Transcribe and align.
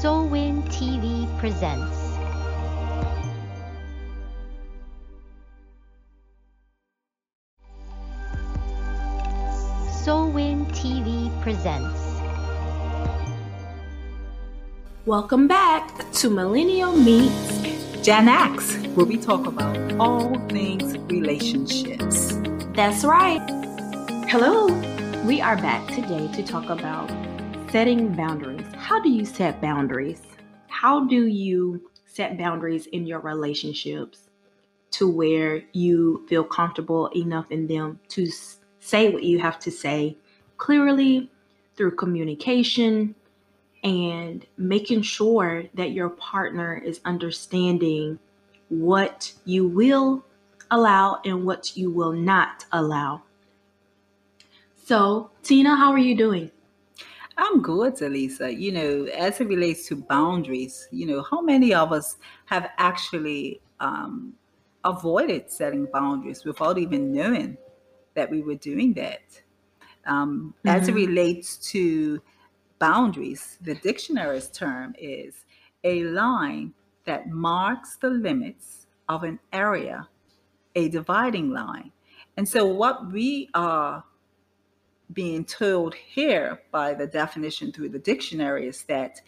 SOLWIN 0.00 0.62
TV 0.68 1.26
presents. 1.40 1.98
SOLWIN 10.04 10.66
TV 10.66 11.42
presents. 11.42 12.00
Welcome 15.04 15.48
back 15.48 16.12
to 16.12 16.30
Millennial 16.30 16.92
Meets 16.96 18.06
Gen 18.06 18.28
X, 18.28 18.76
where 18.94 19.04
we 19.04 19.16
talk 19.16 19.48
about 19.48 19.76
all 19.94 20.38
things 20.46 20.96
relationships. 21.12 22.38
That's 22.76 23.02
right. 23.02 23.42
Hello. 24.28 24.66
We 25.26 25.40
are 25.40 25.56
back 25.56 25.88
today 25.88 26.30
to 26.34 26.44
talk 26.44 26.70
about 26.70 27.10
setting 27.70 28.10
boundaries. 28.14 28.64
How 28.76 28.98
do 28.98 29.10
you 29.10 29.26
set 29.26 29.60
boundaries? 29.60 30.22
How 30.68 31.04
do 31.04 31.26
you 31.26 31.90
set 32.06 32.38
boundaries 32.38 32.86
in 32.86 33.06
your 33.06 33.20
relationships 33.20 34.30
to 34.92 35.06
where 35.06 35.62
you 35.72 36.24
feel 36.28 36.44
comfortable 36.44 37.08
enough 37.08 37.50
in 37.50 37.66
them 37.66 38.00
to 38.08 38.26
say 38.80 39.10
what 39.10 39.22
you 39.22 39.38
have 39.38 39.58
to 39.60 39.70
say 39.70 40.16
clearly 40.56 41.30
through 41.76 41.94
communication 41.94 43.14
and 43.84 44.46
making 44.56 45.02
sure 45.02 45.64
that 45.74 45.92
your 45.92 46.08
partner 46.08 46.74
is 46.82 47.00
understanding 47.04 48.18
what 48.70 49.30
you 49.44 49.68
will 49.68 50.24
allow 50.70 51.20
and 51.26 51.44
what 51.44 51.76
you 51.76 51.90
will 51.90 52.12
not 52.12 52.64
allow. 52.72 53.22
So, 54.86 55.30
Tina, 55.42 55.76
how 55.76 55.92
are 55.92 55.98
you 55.98 56.16
doing? 56.16 56.50
I'm 57.38 57.62
good, 57.62 58.02
Elisa. 58.02 58.52
You 58.52 58.72
know, 58.72 59.04
as 59.16 59.40
it 59.40 59.46
relates 59.46 59.86
to 59.88 59.96
boundaries, 59.96 60.88
you 60.90 61.06
know, 61.06 61.22
how 61.22 61.40
many 61.40 61.72
of 61.72 61.92
us 61.92 62.16
have 62.46 62.68
actually 62.78 63.60
um, 63.78 64.34
avoided 64.84 65.48
setting 65.48 65.86
boundaries 65.92 66.44
without 66.44 66.78
even 66.78 67.12
knowing 67.12 67.56
that 68.14 68.28
we 68.28 68.42
were 68.42 68.56
doing 68.56 68.92
that? 68.94 69.40
Um, 70.04 70.54
mm-hmm. 70.58 70.68
As 70.68 70.88
it 70.88 70.96
mm-hmm. 70.96 71.06
relates 71.06 71.56
to 71.70 72.20
boundaries, 72.80 73.56
the 73.60 73.76
dictionary's 73.76 74.48
term 74.48 74.94
is 74.98 75.44
a 75.84 76.02
line 76.02 76.74
that 77.04 77.28
marks 77.28 77.96
the 77.96 78.10
limits 78.10 78.88
of 79.08 79.22
an 79.22 79.38
area, 79.52 80.08
a 80.74 80.88
dividing 80.88 81.50
line. 81.50 81.92
And 82.36 82.48
so, 82.48 82.66
what 82.66 83.12
we 83.12 83.48
are 83.54 84.04
being 85.12 85.44
told 85.44 85.94
here 85.94 86.60
by 86.70 86.94
the 86.94 87.06
definition 87.06 87.72
through 87.72 87.90
the 87.90 87.98
dictionary 87.98 88.66
is 88.66 88.82
that 88.84 89.20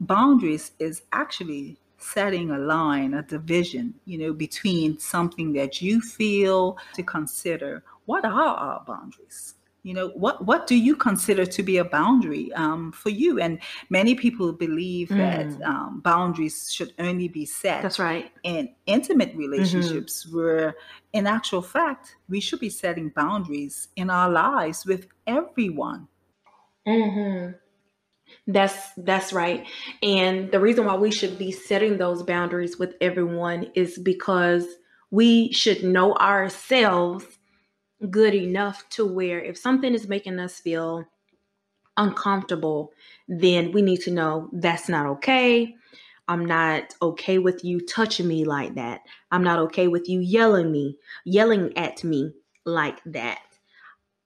boundaries 0.00 0.72
is 0.78 1.02
actually 1.12 1.78
setting 1.98 2.50
a 2.50 2.58
line, 2.58 3.14
a 3.14 3.22
division, 3.22 3.94
you 4.04 4.18
know, 4.18 4.32
between 4.32 4.98
something 4.98 5.52
that 5.54 5.82
you 5.82 6.00
feel 6.00 6.78
to 6.94 7.02
consider. 7.02 7.82
What 8.04 8.24
are 8.24 8.32
our 8.32 8.84
boundaries? 8.86 9.55
You 9.86 9.94
know 9.94 10.08
what 10.08 10.44
what 10.44 10.66
do 10.66 10.74
you 10.74 10.96
consider 10.96 11.46
to 11.46 11.62
be 11.62 11.76
a 11.76 11.84
boundary 11.84 12.52
um, 12.54 12.90
for 12.90 13.10
you 13.10 13.38
and 13.38 13.60
many 13.88 14.16
people 14.16 14.52
believe 14.52 15.08
mm. 15.08 15.16
that 15.16 15.64
um, 15.64 16.00
boundaries 16.00 16.72
should 16.72 16.92
only 16.98 17.28
be 17.28 17.46
set 17.46 17.82
that's 17.82 18.00
right 18.00 18.32
in 18.42 18.68
intimate 18.86 19.32
relationships 19.36 20.26
mm-hmm. 20.26 20.36
where 20.36 20.74
in 21.12 21.24
actual 21.26 21.62
fact 21.62 22.16
we 22.28 22.40
should 22.40 22.58
be 22.58 22.68
setting 22.68 23.10
boundaries 23.10 23.88
in 23.94 24.10
our 24.10 24.28
lives 24.28 24.84
with 24.84 25.06
everyone 25.26 26.08
mm-hmm. 26.86 27.52
That's 28.48 28.92
that's 28.96 29.32
right. 29.32 29.64
And 30.02 30.50
the 30.50 30.58
reason 30.58 30.84
why 30.84 30.96
we 30.96 31.12
should 31.12 31.38
be 31.38 31.52
setting 31.52 31.96
those 31.96 32.24
boundaries 32.24 32.76
with 32.76 32.94
everyone 33.00 33.70
is 33.74 33.98
because 33.98 34.66
we 35.12 35.52
should 35.52 35.84
know 35.84 36.14
ourselves 36.14 37.24
good 38.10 38.34
enough 38.34 38.88
to 38.90 39.06
where 39.06 39.40
if 39.40 39.56
something 39.56 39.94
is 39.94 40.08
making 40.08 40.38
us 40.38 40.60
feel 40.60 41.06
uncomfortable, 41.96 42.92
then 43.28 43.72
we 43.72 43.82
need 43.82 44.00
to 44.02 44.10
know 44.10 44.50
that's 44.52 44.88
not 44.88 45.06
okay. 45.06 45.74
I'm 46.28 46.44
not 46.44 46.94
okay 47.00 47.38
with 47.38 47.64
you 47.64 47.80
touching 47.80 48.26
me 48.26 48.44
like 48.44 48.74
that. 48.74 49.02
I'm 49.30 49.44
not 49.44 49.58
okay 49.60 49.88
with 49.88 50.08
you 50.08 50.20
yelling 50.20 50.72
me, 50.72 50.98
yelling 51.24 51.76
at 51.76 52.02
me 52.02 52.32
like 52.64 53.00
that. 53.06 53.40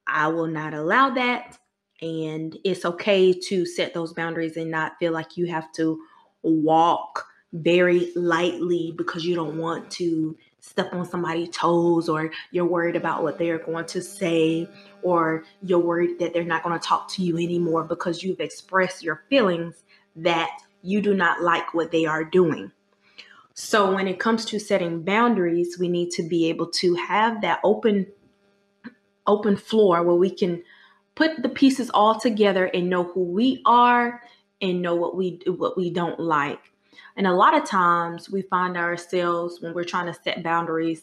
I 0.06 0.28
will 0.28 0.46
not 0.46 0.74
allow 0.74 1.10
that. 1.10 1.58
And 2.00 2.56
it's 2.64 2.86
okay 2.86 3.32
to 3.32 3.66
set 3.66 3.92
those 3.92 4.14
boundaries 4.14 4.56
and 4.56 4.70
not 4.70 4.98
feel 4.98 5.12
like 5.12 5.36
you 5.36 5.46
have 5.46 5.70
to 5.72 6.00
walk 6.42 7.26
very 7.52 8.10
lightly 8.16 8.94
because 8.96 9.24
you 9.24 9.34
don't 9.34 9.58
want 9.58 9.90
to 9.90 10.36
step 10.60 10.92
on 10.92 11.04
somebody's 11.08 11.48
toes 11.50 12.08
or 12.08 12.30
you're 12.50 12.66
worried 12.66 12.96
about 12.96 13.22
what 13.22 13.38
they're 13.38 13.58
going 13.58 13.86
to 13.86 14.02
say 14.02 14.68
or 15.02 15.44
you're 15.62 15.78
worried 15.78 16.18
that 16.18 16.32
they're 16.32 16.44
not 16.44 16.62
going 16.62 16.78
to 16.78 16.86
talk 16.86 17.08
to 17.08 17.22
you 17.22 17.36
anymore 17.36 17.84
because 17.84 18.22
you've 18.22 18.40
expressed 18.40 19.02
your 19.02 19.24
feelings 19.28 19.82
that 20.16 20.50
you 20.82 21.00
do 21.00 21.14
not 21.14 21.42
like 21.42 21.74
what 21.74 21.90
they 21.90 22.04
are 22.04 22.24
doing. 22.24 22.70
So 23.54 23.94
when 23.94 24.06
it 24.06 24.18
comes 24.18 24.44
to 24.46 24.58
setting 24.58 25.02
boundaries, 25.02 25.78
we 25.78 25.88
need 25.88 26.10
to 26.12 26.22
be 26.22 26.48
able 26.48 26.70
to 26.72 26.94
have 26.94 27.42
that 27.42 27.60
open 27.64 28.06
open 29.26 29.56
floor 29.56 30.02
where 30.02 30.16
we 30.16 30.30
can 30.30 30.62
put 31.14 31.42
the 31.42 31.48
pieces 31.48 31.90
all 31.90 32.18
together 32.18 32.64
and 32.64 32.88
know 32.88 33.04
who 33.04 33.22
we 33.22 33.62
are 33.66 34.22
and 34.62 34.80
know 34.82 34.94
what 34.94 35.16
we 35.16 35.40
what 35.46 35.76
we 35.76 35.90
don't 35.90 36.18
like 36.18 36.69
and 37.16 37.26
a 37.26 37.32
lot 37.32 37.56
of 37.56 37.64
times 37.64 38.30
we 38.30 38.42
find 38.42 38.76
ourselves 38.76 39.60
when 39.60 39.74
we're 39.74 39.84
trying 39.84 40.06
to 40.06 40.18
set 40.22 40.42
boundaries, 40.42 41.02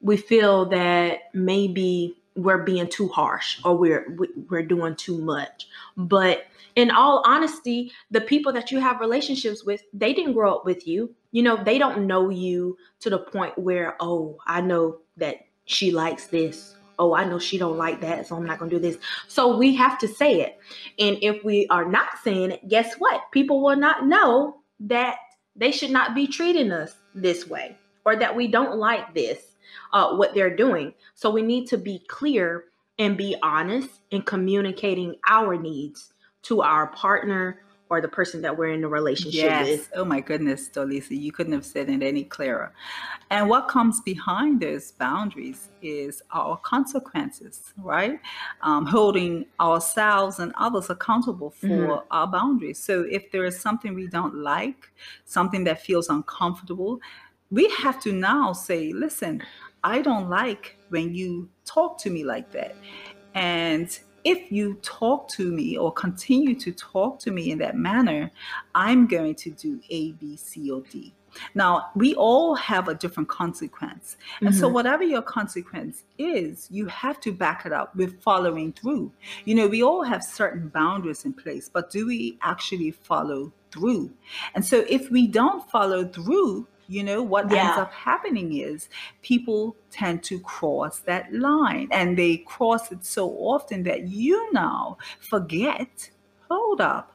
we 0.00 0.16
feel 0.16 0.66
that 0.66 1.20
maybe 1.34 2.16
we're 2.36 2.62
being 2.62 2.88
too 2.88 3.08
harsh 3.08 3.60
or 3.64 3.76
we're 3.76 4.06
we're 4.48 4.62
doing 4.62 4.94
too 4.94 5.18
much. 5.18 5.68
But 5.96 6.44
in 6.76 6.90
all 6.90 7.22
honesty, 7.26 7.92
the 8.10 8.20
people 8.20 8.52
that 8.52 8.70
you 8.70 8.78
have 8.78 9.00
relationships 9.00 9.64
with, 9.64 9.82
they 9.92 10.12
didn't 10.12 10.34
grow 10.34 10.54
up 10.56 10.64
with 10.64 10.86
you. 10.86 11.14
You 11.32 11.42
know, 11.42 11.62
they 11.62 11.78
don't 11.78 12.06
know 12.06 12.30
you 12.30 12.78
to 13.00 13.10
the 13.10 13.18
point 13.18 13.58
where, 13.58 13.96
oh, 14.00 14.38
I 14.46 14.60
know 14.60 14.98
that 15.16 15.38
she 15.64 15.90
likes 15.90 16.26
this 16.26 16.76
oh, 16.98 17.14
I 17.14 17.24
know 17.24 17.38
she 17.38 17.58
don't 17.58 17.76
like 17.76 18.00
that, 18.00 18.26
so 18.26 18.36
I'm 18.36 18.44
not 18.44 18.58
going 18.58 18.70
to 18.70 18.76
do 18.76 18.82
this. 18.82 18.98
So 19.28 19.56
we 19.56 19.74
have 19.76 19.98
to 19.98 20.08
say 20.08 20.40
it. 20.40 20.58
And 20.98 21.16
if 21.22 21.44
we 21.44 21.66
are 21.68 21.84
not 21.84 22.08
saying 22.24 22.52
it, 22.52 22.68
guess 22.68 22.94
what? 22.96 23.30
People 23.30 23.62
will 23.62 23.76
not 23.76 24.06
know 24.06 24.57
that 24.80 25.18
they 25.56 25.72
should 25.72 25.90
not 25.90 26.14
be 26.14 26.26
treating 26.26 26.70
us 26.72 26.94
this 27.14 27.46
way 27.46 27.76
or 28.04 28.16
that 28.16 28.34
we 28.34 28.48
don't 28.48 28.78
like 28.78 29.12
this, 29.14 29.56
uh, 29.92 30.14
what 30.14 30.34
they're 30.34 30.54
doing. 30.54 30.94
So 31.14 31.30
we 31.30 31.42
need 31.42 31.66
to 31.68 31.78
be 31.78 32.02
clear 32.08 32.64
and 32.98 33.16
be 33.16 33.36
honest 33.42 33.90
in 34.10 34.22
communicating 34.22 35.16
our 35.28 35.56
needs 35.56 36.12
to 36.42 36.62
our 36.62 36.88
partner 36.88 37.60
or 37.90 38.00
the 38.00 38.08
person 38.08 38.42
that 38.42 38.56
we're 38.56 38.68
in 38.68 38.84
a 38.84 38.88
relationship 38.88 39.42
yes. 39.42 39.66
with. 39.66 39.90
Oh 39.96 40.04
my 40.04 40.20
goodness, 40.20 40.68
Dorlisa, 40.68 41.18
you 41.18 41.32
couldn't 41.32 41.52
have 41.52 41.64
said 41.64 41.88
it 41.88 42.02
any 42.02 42.24
clearer. 42.24 42.72
And 43.30 43.48
what 43.48 43.68
comes 43.68 44.00
behind 44.00 44.60
those 44.60 44.92
boundaries 44.92 45.68
is 45.80 46.22
our 46.32 46.56
consequences, 46.58 47.72
right? 47.78 48.20
Um, 48.62 48.86
holding 48.86 49.46
ourselves 49.60 50.38
and 50.38 50.52
others 50.58 50.90
accountable 50.90 51.50
for 51.50 51.66
mm-hmm. 51.66 52.06
our 52.10 52.26
boundaries. 52.26 52.78
So 52.78 53.06
if 53.10 53.30
there 53.32 53.44
is 53.44 53.58
something 53.58 53.94
we 53.94 54.06
don't 54.06 54.34
like, 54.34 54.90
something 55.24 55.64
that 55.64 55.82
feels 55.82 56.08
uncomfortable, 56.08 57.00
we 57.50 57.70
have 57.78 58.00
to 58.02 58.12
now 58.12 58.52
say, 58.52 58.92
listen, 58.92 59.42
I 59.82 60.02
don't 60.02 60.28
like 60.28 60.76
when 60.90 61.14
you 61.14 61.48
talk 61.64 61.98
to 62.00 62.10
me 62.10 62.24
like 62.24 62.50
that. 62.52 62.76
And 63.34 63.98
if 64.28 64.52
you 64.52 64.74
talk 64.82 65.26
to 65.30 65.50
me 65.50 65.78
or 65.78 65.90
continue 65.90 66.54
to 66.56 66.70
talk 66.70 67.18
to 67.20 67.30
me 67.30 67.50
in 67.50 67.58
that 67.58 67.76
manner, 67.76 68.30
I'm 68.74 69.06
going 69.06 69.34
to 69.36 69.50
do 69.50 69.80
A, 69.88 70.12
B, 70.12 70.36
C, 70.36 70.70
or 70.70 70.82
D. 70.82 71.14
Now, 71.54 71.90
we 71.94 72.14
all 72.14 72.54
have 72.54 72.88
a 72.88 72.94
different 72.94 73.30
consequence. 73.30 74.18
And 74.40 74.50
mm-hmm. 74.50 74.58
so, 74.58 74.68
whatever 74.68 75.02
your 75.02 75.22
consequence 75.22 76.04
is, 76.18 76.68
you 76.70 76.86
have 76.86 77.20
to 77.20 77.32
back 77.32 77.64
it 77.64 77.72
up 77.72 77.96
with 77.96 78.20
following 78.22 78.72
through. 78.74 79.12
You 79.46 79.54
know, 79.54 79.66
we 79.66 79.82
all 79.82 80.02
have 80.02 80.22
certain 80.22 80.68
boundaries 80.68 81.24
in 81.24 81.32
place, 81.32 81.70
but 81.70 81.90
do 81.90 82.06
we 82.06 82.38
actually 82.42 82.90
follow 82.90 83.52
through? 83.70 84.10
And 84.54 84.64
so, 84.64 84.84
if 84.88 85.10
we 85.10 85.26
don't 85.26 85.68
follow 85.70 86.04
through, 86.04 86.66
you 86.88 87.04
know 87.04 87.22
what 87.22 87.50
yeah. 87.50 87.68
ends 87.68 87.78
up 87.78 87.92
happening 87.92 88.58
is 88.58 88.88
people 89.22 89.76
tend 89.90 90.22
to 90.24 90.40
cross 90.40 91.00
that 91.00 91.32
line 91.32 91.88
and 91.92 92.16
they 92.18 92.38
cross 92.38 92.90
it 92.90 93.04
so 93.04 93.30
often 93.30 93.82
that 93.82 94.08
you 94.08 94.52
now 94.52 94.96
forget 95.20 96.10
hold 96.48 96.80
up 96.80 97.12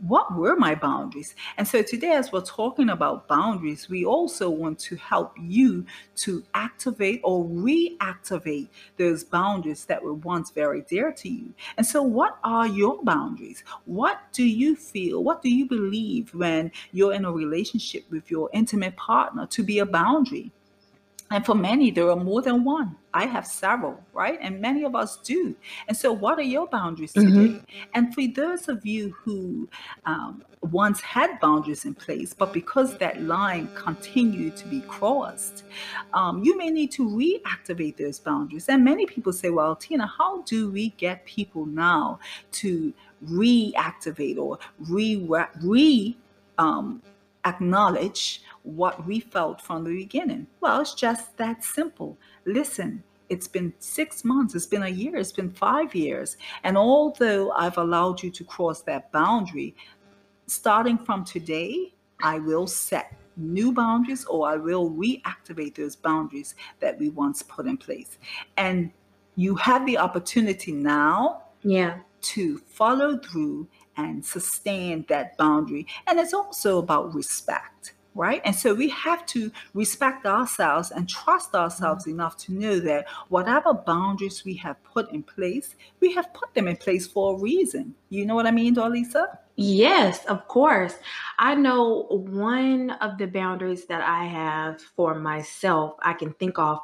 what 0.00 0.34
were 0.34 0.56
my 0.56 0.74
boundaries? 0.74 1.34
And 1.56 1.66
so 1.66 1.82
today, 1.82 2.12
as 2.12 2.32
we're 2.32 2.40
talking 2.40 2.90
about 2.90 3.28
boundaries, 3.28 3.88
we 3.88 4.04
also 4.04 4.48
want 4.48 4.78
to 4.80 4.96
help 4.96 5.34
you 5.38 5.84
to 6.16 6.42
activate 6.54 7.20
or 7.22 7.44
reactivate 7.44 8.68
those 8.96 9.24
boundaries 9.24 9.84
that 9.86 10.02
were 10.02 10.14
once 10.14 10.50
very 10.50 10.82
dear 10.82 11.12
to 11.12 11.28
you. 11.28 11.52
And 11.76 11.86
so, 11.86 12.02
what 12.02 12.38
are 12.44 12.66
your 12.66 13.02
boundaries? 13.02 13.62
What 13.84 14.20
do 14.32 14.44
you 14.44 14.76
feel? 14.76 15.22
What 15.22 15.42
do 15.42 15.50
you 15.50 15.68
believe 15.68 16.34
when 16.34 16.72
you're 16.92 17.12
in 17.12 17.24
a 17.24 17.32
relationship 17.32 18.04
with 18.10 18.30
your 18.30 18.48
intimate 18.52 18.96
partner 18.96 19.46
to 19.48 19.62
be 19.62 19.80
a 19.80 19.86
boundary? 19.86 20.52
And 21.30 21.46
for 21.46 21.54
many, 21.54 21.90
there 21.92 22.10
are 22.10 22.16
more 22.16 22.42
than 22.42 22.64
one. 22.64 22.96
I 23.14 23.26
have 23.26 23.46
several, 23.46 24.00
right? 24.12 24.38
And 24.42 24.60
many 24.60 24.84
of 24.84 24.94
us 24.94 25.16
do. 25.18 25.54
And 25.88 25.96
so, 25.96 26.12
what 26.12 26.38
are 26.38 26.42
your 26.42 26.66
boundaries 26.66 27.12
today? 27.12 27.28
Mhm. 27.30 27.64
And 27.94 28.14
for 28.14 28.26
those 28.26 28.68
of 28.68 28.84
you 28.84 29.10
who 29.10 29.68
um, 30.06 30.44
once 30.62 31.00
had 31.00 31.38
boundaries 31.40 31.84
in 31.84 31.94
place, 31.94 32.34
but 32.34 32.52
because 32.52 32.96
that 32.98 33.22
line 33.22 33.68
continued 33.74 34.56
to 34.56 34.68
be 34.68 34.80
crossed, 34.82 35.64
um, 36.14 36.42
you 36.44 36.56
may 36.56 36.70
need 36.70 36.90
to 36.92 37.08
reactivate 37.08 37.96
those 37.96 38.18
boundaries. 38.18 38.68
And 38.68 38.84
many 38.84 39.06
people 39.06 39.32
say, 39.32 39.50
well, 39.50 39.74
Tina, 39.76 40.06
how 40.06 40.42
do 40.42 40.70
we 40.70 40.90
get 40.90 41.24
people 41.24 41.66
now 41.66 42.18
to 42.52 42.92
reactivate 43.24 44.38
or 44.38 44.58
re, 44.88 45.16
re 45.62 46.16
um, 46.58 47.02
acknowledge 47.44 48.42
what 48.62 49.06
we 49.06 49.20
felt 49.20 49.60
from 49.60 49.84
the 49.84 49.94
beginning? 49.94 50.46
Well, 50.60 50.80
it's 50.80 50.94
just 50.94 51.36
that 51.36 51.64
simple. 51.64 52.18
Listen, 52.44 53.02
it's 53.28 53.48
been 53.48 53.72
six 53.78 54.24
months, 54.24 54.54
it's 54.54 54.66
been 54.66 54.82
a 54.82 54.88
year, 54.88 55.16
it's 55.16 55.32
been 55.32 55.50
five 55.50 55.94
years. 55.94 56.36
And 56.64 56.76
although 56.76 57.52
I've 57.52 57.78
allowed 57.78 58.22
you 58.22 58.30
to 58.30 58.44
cross 58.44 58.82
that 58.82 59.10
boundary, 59.12 59.74
starting 60.46 60.98
from 60.98 61.24
today, 61.24 61.94
I 62.22 62.38
will 62.40 62.66
set 62.66 63.14
new 63.36 63.72
boundaries 63.72 64.24
or 64.26 64.48
I 64.48 64.56
will 64.56 64.90
reactivate 64.90 65.76
those 65.76 65.96
boundaries 65.96 66.54
that 66.80 66.98
we 66.98 67.08
once 67.08 67.42
put 67.42 67.66
in 67.66 67.76
place. 67.76 68.18
And 68.56 68.90
you 69.36 69.54
have 69.54 69.86
the 69.86 69.96
opportunity 69.96 70.72
now 70.72 71.44
Yeah. 71.62 72.00
to 72.22 72.58
follow 72.58 73.16
through 73.18 73.68
and 73.96 74.24
sustain 74.24 75.04
that 75.08 75.36
boundary. 75.36 75.86
And 76.06 76.18
it's 76.18 76.34
also 76.34 76.78
about 76.78 77.14
respect, 77.14 77.94
right? 78.14 78.40
And 78.44 78.54
so 78.54 78.74
we 78.74 78.88
have 78.90 79.26
to 79.26 79.50
respect 79.74 80.26
ourselves 80.26 80.90
and 80.90 81.08
trust 81.08 81.54
ourselves 81.54 82.04
mm-hmm. 82.04 82.14
enough 82.14 82.36
to 82.38 82.52
know 82.52 82.80
that 82.80 83.06
whatever 83.28 83.74
boundaries 83.74 84.44
we 84.44 84.54
have 84.54 84.82
put 84.84 85.10
in 85.12 85.22
place, 85.22 85.76
we 86.00 86.12
have 86.14 86.32
put 86.34 86.54
them 86.54 86.68
in 86.68 86.76
place 86.76 87.06
for 87.06 87.34
a 87.34 87.38
reason. 87.38 87.94
You 88.08 88.26
know 88.26 88.34
what 88.34 88.46
I 88.46 88.50
mean, 88.50 88.74
Dorlisa? 88.74 89.26
Yes, 89.56 90.24
of 90.24 90.48
course. 90.48 90.94
I 91.38 91.54
know 91.54 92.06
one 92.08 92.92
of 92.92 93.18
the 93.18 93.26
boundaries 93.26 93.84
that 93.86 94.00
I 94.00 94.24
have 94.24 94.80
for 94.80 95.14
myself, 95.14 95.96
I 96.02 96.14
can 96.14 96.32
think 96.34 96.58
off 96.58 96.80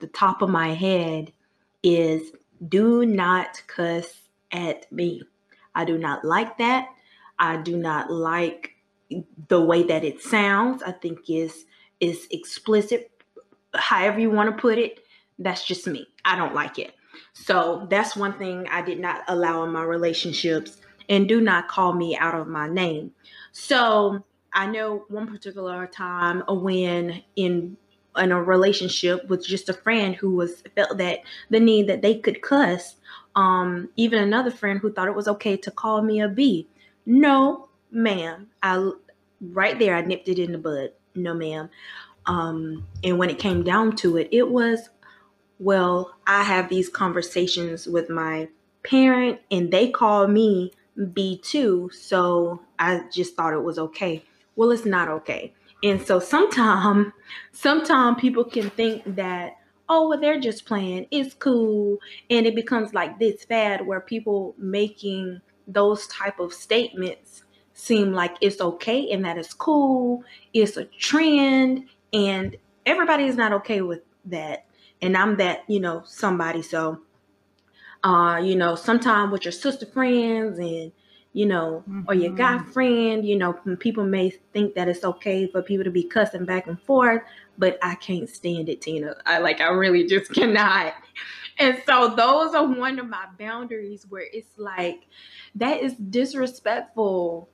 the 0.00 0.08
top 0.08 0.42
of 0.42 0.50
my 0.50 0.74
head, 0.74 1.32
is 1.82 2.32
do 2.68 3.06
not 3.06 3.62
cuss 3.66 4.20
at 4.52 4.90
me. 4.92 5.22
I 5.74 5.84
do 5.84 5.98
not 5.98 6.24
like 6.24 6.58
that. 6.58 6.88
I 7.38 7.56
do 7.56 7.76
not 7.76 8.10
like 8.10 8.72
the 9.48 9.60
way 9.60 9.82
that 9.84 10.04
it 10.04 10.20
sounds. 10.20 10.82
I 10.82 10.92
think 10.92 11.28
is 11.28 11.64
is 12.00 12.26
explicit. 12.30 13.10
However 13.74 14.20
you 14.20 14.30
want 14.30 14.54
to 14.54 14.60
put 14.60 14.78
it, 14.78 15.00
that's 15.38 15.64
just 15.64 15.86
me. 15.86 16.06
I 16.24 16.36
don't 16.36 16.54
like 16.54 16.78
it. 16.78 16.94
So 17.32 17.86
that's 17.90 18.16
one 18.16 18.38
thing 18.38 18.66
I 18.70 18.82
did 18.82 18.98
not 18.98 19.22
allow 19.28 19.64
in 19.64 19.72
my 19.72 19.82
relationships 19.82 20.78
and 21.08 21.28
do 21.28 21.40
not 21.40 21.68
call 21.68 21.92
me 21.92 22.16
out 22.16 22.34
of 22.34 22.46
my 22.46 22.68
name. 22.68 23.12
So 23.52 24.24
I 24.52 24.66
know 24.66 25.04
one 25.08 25.26
particular 25.26 25.86
time 25.86 26.42
when 26.48 27.22
in 27.36 27.76
in 28.16 28.32
a 28.32 28.42
relationship 28.42 29.28
with 29.28 29.46
just 29.46 29.68
a 29.68 29.72
friend 29.72 30.16
who 30.16 30.34
was 30.34 30.62
felt 30.74 30.98
that 30.98 31.20
the 31.48 31.60
need 31.60 31.88
that 31.88 32.02
they 32.02 32.18
could 32.18 32.42
cuss. 32.42 32.96
Um, 33.36 33.90
even 33.96 34.22
another 34.22 34.50
friend 34.50 34.80
who 34.80 34.92
thought 34.92 35.08
it 35.08 35.14
was 35.14 35.28
okay 35.28 35.56
to 35.58 35.70
call 35.70 36.02
me 36.02 36.20
a 36.20 36.28
B. 36.28 36.68
No, 37.06 37.68
ma'am. 37.90 38.48
I 38.62 38.90
right 39.40 39.78
there 39.78 39.96
I 39.96 40.02
nipped 40.02 40.28
it 40.28 40.38
in 40.38 40.52
the 40.52 40.58
bud. 40.58 40.90
No, 41.14 41.34
ma'am. 41.34 41.70
Um, 42.26 42.86
and 43.02 43.18
when 43.18 43.30
it 43.30 43.38
came 43.38 43.62
down 43.62 43.96
to 43.96 44.16
it, 44.16 44.28
it 44.32 44.50
was 44.50 44.90
well, 45.58 46.14
I 46.26 46.42
have 46.42 46.70
these 46.70 46.88
conversations 46.88 47.86
with 47.86 48.08
my 48.08 48.48
parent 48.82 49.40
and 49.50 49.70
they 49.70 49.90
call 49.90 50.26
me 50.26 50.72
B2, 50.98 51.92
so 51.92 52.62
I 52.78 53.02
just 53.12 53.36
thought 53.36 53.52
it 53.52 53.62
was 53.62 53.78
okay. 53.78 54.24
Well, 54.56 54.70
it's 54.70 54.86
not 54.86 55.08
okay. 55.08 55.52
And 55.82 56.00
so 56.00 56.18
sometimes 56.18 57.12
sometimes 57.52 58.20
people 58.20 58.44
can 58.44 58.70
think 58.70 59.02
that 59.16 59.56
oh, 59.90 60.08
well 60.08 60.20
they're 60.20 60.40
just 60.40 60.64
playing. 60.64 61.06
It's 61.10 61.34
cool 61.34 61.98
and 62.30 62.46
it 62.46 62.54
becomes 62.54 62.94
like 62.94 63.18
this 63.18 63.44
fad 63.44 63.86
where 63.86 64.00
people 64.00 64.54
making 64.56 65.40
those 65.66 66.06
type 66.06 66.40
of 66.40 66.54
statements 66.54 67.42
seem 67.74 68.12
like 68.12 68.36
it's 68.40 68.60
okay 68.60 69.10
and 69.10 69.24
that 69.24 69.36
it's 69.36 69.52
cool, 69.52 70.24
it's 70.54 70.76
a 70.76 70.84
trend 70.84 71.86
and 72.12 72.56
everybody 72.86 73.24
is 73.24 73.36
not 73.36 73.52
okay 73.52 73.82
with 73.82 74.00
that. 74.26 74.64
And 75.02 75.16
I'm 75.16 75.36
that, 75.38 75.64
you 75.68 75.80
know, 75.80 76.02
somebody 76.06 76.62
so 76.62 77.00
uh, 78.02 78.40
you 78.42 78.56
know, 78.56 78.76
sometime 78.76 79.30
with 79.30 79.44
your 79.44 79.52
sister 79.52 79.84
friends 79.86 80.58
and 80.58 80.92
you 81.32 81.46
know, 81.46 81.84
or 82.08 82.14
your 82.14 82.32
guy 82.32 82.58
Mhm. 82.58 82.72
friend, 82.72 83.24
you 83.26 83.36
know, 83.38 83.52
people 83.78 84.04
may 84.04 84.30
think 84.52 84.74
that 84.74 84.88
it's 84.88 85.04
okay 85.04 85.46
for 85.46 85.62
people 85.62 85.84
to 85.84 85.90
be 85.90 86.02
cussing 86.02 86.44
back 86.44 86.66
and 86.66 86.80
forth, 86.82 87.22
but 87.58 87.78
I 87.82 87.94
can't 87.96 88.28
stand 88.28 88.68
it, 88.68 88.80
Tina. 88.80 89.16
I 89.26 89.38
like, 89.38 89.60
I 89.60 89.68
really 89.68 90.06
just 90.06 90.32
cannot. 90.34 90.94
And 91.58 91.80
so 91.86 92.14
those 92.16 92.54
are 92.54 92.66
one 92.66 92.98
of 92.98 93.08
my 93.08 93.26
boundaries 93.38 94.06
where 94.08 94.24
it's 94.32 94.58
like, 94.58 95.06
that 95.56 95.80
is 95.82 95.94
disrespectful 95.94 97.48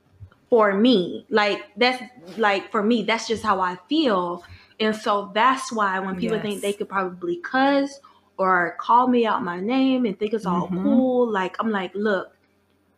for 0.49 0.73
me. 0.73 1.25
Like, 1.29 1.61
that's 1.77 2.01
like, 2.37 2.71
for 2.71 2.81
me, 2.83 3.03
that's 3.03 3.27
just 3.27 3.43
how 3.43 3.59
I 3.59 3.77
feel. 3.89 4.43
And 4.79 4.95
so 4.95 5.31
that's 5.33 5.71
why 5.71 5.99
when 5.99 6.15
people 6.15 6.39
think 6.39 6.61
they 6.61 6.73
could 6.73 6.89
probably 6.89 7.37
cuss 7.37 7.99
or 8.37 8.75
call 8.79 9.07
me 9.07 9.25
out 9.25 9.43
my 9.43 9.59
name 9.59 10.05
and 10.05 10.17
think 10.17 10.33
it's 10.33 10.45
all 10.45 10.69
Mhm. 10.69 10.81
cool, 10.83 11.31
like, 11.31 11.55
I'm 11.59 11.71
like, 11.71 11.91
look, 11.95 12.36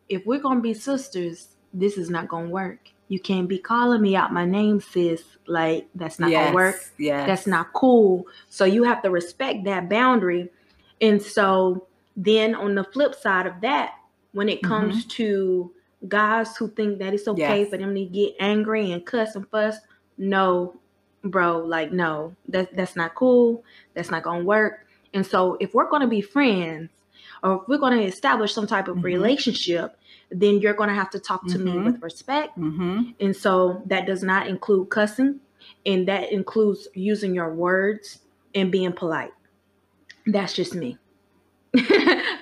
if 0.10 0.26
we're 0.26 0.40
gonna 0.40 0.60
be 0.62 0.74
sisters, 0.74 1.50
this 1.74 1.98
is 1.98 2.10
not 2.10 2.28
gonna 2.28 2.50
work. 2.50 2.80
You 3.08 3.20
can't 3.20 3.48
be 3.48 3.58
calling 3.58 4.02
me 4.02 4.16
out 4.16 4.34
my 4.34 4.46
name, 4.46 4.82
sis. 4.82 5.24
Like 5.48 5.88
that's 5.96 6.20
not 6.20 6.30
yes. 6.32 6.46
gonna 6.46 6.56
work. 6.56 6.76
Yes. 6.98 7.28
That's 7.28 7.48
not 7.48 7.74
cool. 7.74 8.28
So 8.50 8.66
you 8.66 8.84
have 8.84 9.02
to 9.04 9.10
respect 9.10 9.64
that 9.66 9.90
boundary. 9.90 10.50
And 11.02 11.22
so 11.22 11.88
then 12.18 12.54
on 12.56 12.76
the 12.76 12.84
flip 12.84 13.16
side 13.16 13.48
of 13.48 13.62
that, 13.62 13.94
when 14.34 14.50
it 14.50 14.62
comes 14.62 15.06
to 15.06 15.72
guys 16.08 16.56
who 16.56 16.70
think 16.70 17.00
that 17.00 17.14
it's 17.14 17.28
okay 17.28 17.62
Yes. 17.62 17.70
for 17.70 17.78
them 17.78 17.96
to 17.96 18.06
get 18.06 18.36
angry 18.40 18.92
and 18.92 19.06
cuss 19.06 19.36
and 19.36 19.48
fuss, 19.50 19.78
no, 20.18 20.76
bro, 21.24 21.60
like 21.60 21.92
no, 21.92 22.36
that 22.50 22.76
that's 22.76 22.96
not 22.96 23.16
cool. 23.16 23.64
That's 23.96 24.12
not 24.12 24.24
gonna 24.24 24.44
work. 24.44 24.86
And 25.14 25.26
so 25.26 25.58
if 25.60 25.74
we're 25.74 25.90
gonna 25.90 26.08
be 26.08 26.22
friends 26.22 26.90
or 27.42 27.62
if 27.62 27.68
we're 27.68 27.78
gonna 27.80 28.02
establish 28.02 28.54
some 28.54 28.68
type 28.68 28.88
of 28.88 28.98
Mhm. 28.98 29.04
relationship, 29.04 29.98
then 30.32 30.60
you're 30.60 30.74
gonna 30.74 30.94
have 30.94 31.10
to 31.12 31.20
talk 31.20 31.46
to 31.48 31.58
me 31.58 31.72
Mhm. 31.72 31.86
with 31.86 32.02
respect. 32.04 32.58
Mm-hmm. 32.58 33.12
And 33.20 33.36
so 33.36 33.82
that 33.88 34.06
does 34.06 34.24
not 34.24 34.48
include 34.48 34.90
cussing, 34.90 35.40
and 35.86 36.08
that 36.08 36.32
includes 36.32 36.88
using 36.94 37.34
your 37.36 37.54
words 37.54 38.20
and 38.56 38.72
being 38.72 38.94
polite. 38.94 39.34
That's 40.26 40.54
just 40.54 40.76
me. 40.76 40.98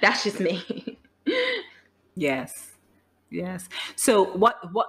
That's 0.01 0.24
just 0.24 0.39
me. 0.39 1.00
Yes. 2.20 2.72
Yes. 3.29 3.70
So 3.96 4.24
what 4.24 4.56
what 4.74 4.88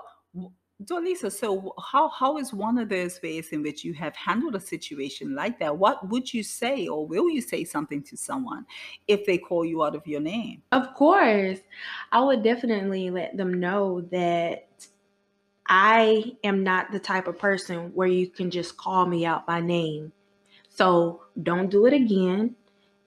Dorlisa, 0.84 1.32
so 1.32 1.74
how 1.90 2.08
how 2.08 2.38
is 2.38 2.54
one 2.54 2.78
of 2.78 2.88
those 2.88 3.20
ways 3.20 3.48
in 3.48 3.62
which 3.62 3.84
you 3.84 3.92
have 3.94 4.14
handled 4.14 4.54
a 4.54 4.60
situation 4.60 5.34
like 5.34 5.58
that? 5.58 5.76
What 5.76 6.08
would 6.08 6.32
you 6.32 6.44
say 6.44 6.86
or 6.86 7.04
will 7.04 7.28
you 7.28 7.40
say 7.40 7.64
something 7.64 8.00
to 8.04 8.16
someone 8.16 8.64
if 9.08 9.26
they 9.26 9.38
call 9.38 9.64
you 9.64 9.82
out 9.82 9.96
of 9.96 10.06
your 10.06 10.20
name? 10.20 10.62
of 10.70 10.94
course, 10.94 11.58
I 12.12 12.22
would 12.22 12.44
definitely 12.44 13.10
let 13.10 13.36
them 13.36 13.58
know 13.58 14.02
that 14.12 14.68
I 15.66 16.32
am 16.44 16.62
not 16.62 16.92
the 16.92 17.00
type 17.00 17.26
of 17.26 17.38
person 17.38 17.90
where 17.94 18.08
you 18.08 18.28
can 18.28 18.50
just 18.50 18.76
call 18.76 19.04
me 19.06 19.26
out 19.26 19.46
by 19.46 19.60
name. 19.60 20.12
So 20.68 21.22
don't 21.42 21.70
do 21.70 21.86
it 21.86 21.92
again. 21.92 22.54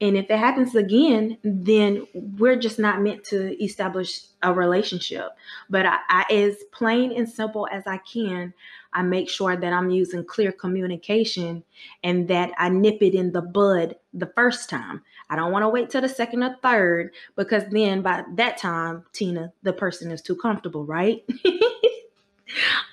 And 0.02 0.18
if 0.18 0.32
it 0.32 0.40
happens 0.40 0.74
again, 0.74 1.38
then 1.44 2.08
we're 2.14 2.56
just 2.56 2.80
not 2.80 3.02
meant 3.02 3.24
to 3.26 3.64
establish 3.64 4.22
a 4.42 4.52
relationship. 4.52 5.30
But 5.70 5.86
I, 5.86 6.00
I 6.10 6.34
as 6.34 6.58
plain 6.72 7.12
and 7.12 7.30
simple 7.30 7.68
as 7.72 7.84
I 7.86 7.98
can, 7.98 8.56
I 8.94 9.04
make 9.04 9.30
sure 9.30 9.56
that 9.56 9.72
I'm 9.72 9.92
using 9.92 10.26
clear 10.26 10.52
communication 10.52 11.64
and 12.04 12.28
that 12.30 12.52
I 12.58 12.70
nip 12.70 12.98
it 13.02 13.14
in 13.14 13.32
the 13.32 13.44
bud 13.44 13.96
the 14.12 14.32
first 14.36 14.70
time. 14.72 15.04
I 15.30 15.36
don't 15.36 15.52
want 15.52 15.64
to 15.64 15.70
wait 15.70 15.92
till 15.92 16.02
the 16.02 16.10
second 16.10 16.44
or 16.44 16.58
third 16.64 17.12
because 17.36 17.64
then 17.70 18.02
by 18.02 18.24
that 18.36 18.58
time, 18.58 19.06
Tina, 19.14 19.54
the 19.62 19.72
person 19.72 20.12
is 20.12 20.24
too 20.24 20.36
comfortable, 20.36 20.84
right? 20.84 21.24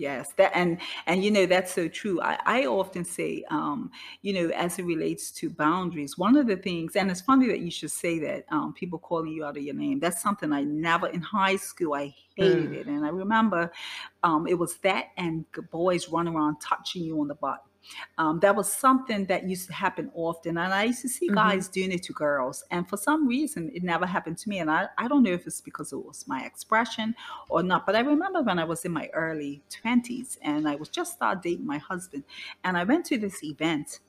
yes 0.00 0.32
that 0.36 0.50
and 0.54 0.78
and 1.06 1.22
you 1.22 1.30
know 1.30 1.44
that's 1.44 1.72
so 1.72 1.86
true. 1.86 2.20
I, 2.22 2.38
I 2.46 2.66
often 2.66 3.04
say 3.04 3.44
um, 3.50 3.90
you 4.22 4.32
know 4.32 4.48
as 4.56 4.78
it 4.78 4.84
relates 4.84 5.30
to 5.32 5.50
boundaries 5.50 6.16
one 6.16 6.36
of 6.36 6.46
the 6.46 6.56
things 6.56 6.96
and 6.96 7.10
it's 7.10 7.20
funny 7.20 7.46
that 7.48 7.60
you 7.60 7.70
should 7.70 7.90
say 7.90 8.18
that 8.20 8.46
um, 8.50 8.72
people 8.72 8.98
calling 8.98 9.30
you 9.32 9.44
out 9.44 9.56
of 9.58 9.62
your 9.62 9.74
name. 9.74 10.00
That's 10.00 10.22
something 10.22 10.52
i 10.52 10.62
never 10.62 11.08
in 11.08 11.20
high 11.20 11.56
school 11.56 11.94
i 11.94 12.14
hated 12.36 12.70
Mm. 12.70 12.72
it. 12.72 12.86
And 12.86 13.04
i 13.04 13.10
remember 13.10 13.70
um, 14.22 14.46
it 14.46 14.58
was 14.58 14.76
that 14.78 15.06
and 15.18 15.44
boys 15.70 16.08
running 16.08 16.34
around 16.34 16.56
touching 16.60 17.02
you 17.04 17.20
on 17.20 17.28
the 17.28 17.34
butt 17.34 17.62
um, 18.18 18.40
that 18.40 18.54
was 18.54 18.72
something 18.72 19.24
that 19.26 19.48
used 19.48 19.66
to 19.66 19.72
happen 19.72 20.10
often 20.14 20.56
and 20.58 20.72
i 20.72 20.84
used 20.84 21.02
to 21.02 21.08
see 21.08 21.28
Mhm. 21.28 21.34
guys 21.34 21.68
doing 21.68 21.92
it 21.92 22.02
to 22.02 22.12
girls 22.12 22.64
and 22.70 22.88
for 22.88 22.96
some 22.96 23.26
reason 23.26 23.70
it 23.74 23.82
never 23.82 24.06
happened 24.06 24.36
to 24.38 24.48
me 24.48 24.58
and 24.58 24.70
i, 24.70 24.86
I 24.98 25.08
don't 25.08 25.22
know 25.22 25.32
if 25.32 25.46
it's 25.46 25.60
because 25.60 25.92
it 25.92 26.04
was 26.04 26.26
my 26.26 26.44
expression 26.44 27.14
or 27.48 27.62
not. 27.62 27.86
But 27.86 27.96
I 27.96 28.00
remember 28.00 28.42
when 28.42 28.58
I 28.58 28.64
was 28.64 28.84
in 28.84 28.92
my 28.92 29.08
early 29.12 29.62
20s 29.70 30.38
and 30.42 30.68
I 30.68 30.76
was 30.76 30.88
just 30.88 31.12
started 31.14 31.42
dating 31.42 31.66
my 31.66 31.78
husband, 31.78 32.24
and 32.64 32.76
I 32.76 32.84
went 32.84 33.04
to 33.06 33.18
this 33.18 33.42
event 33.42 34.00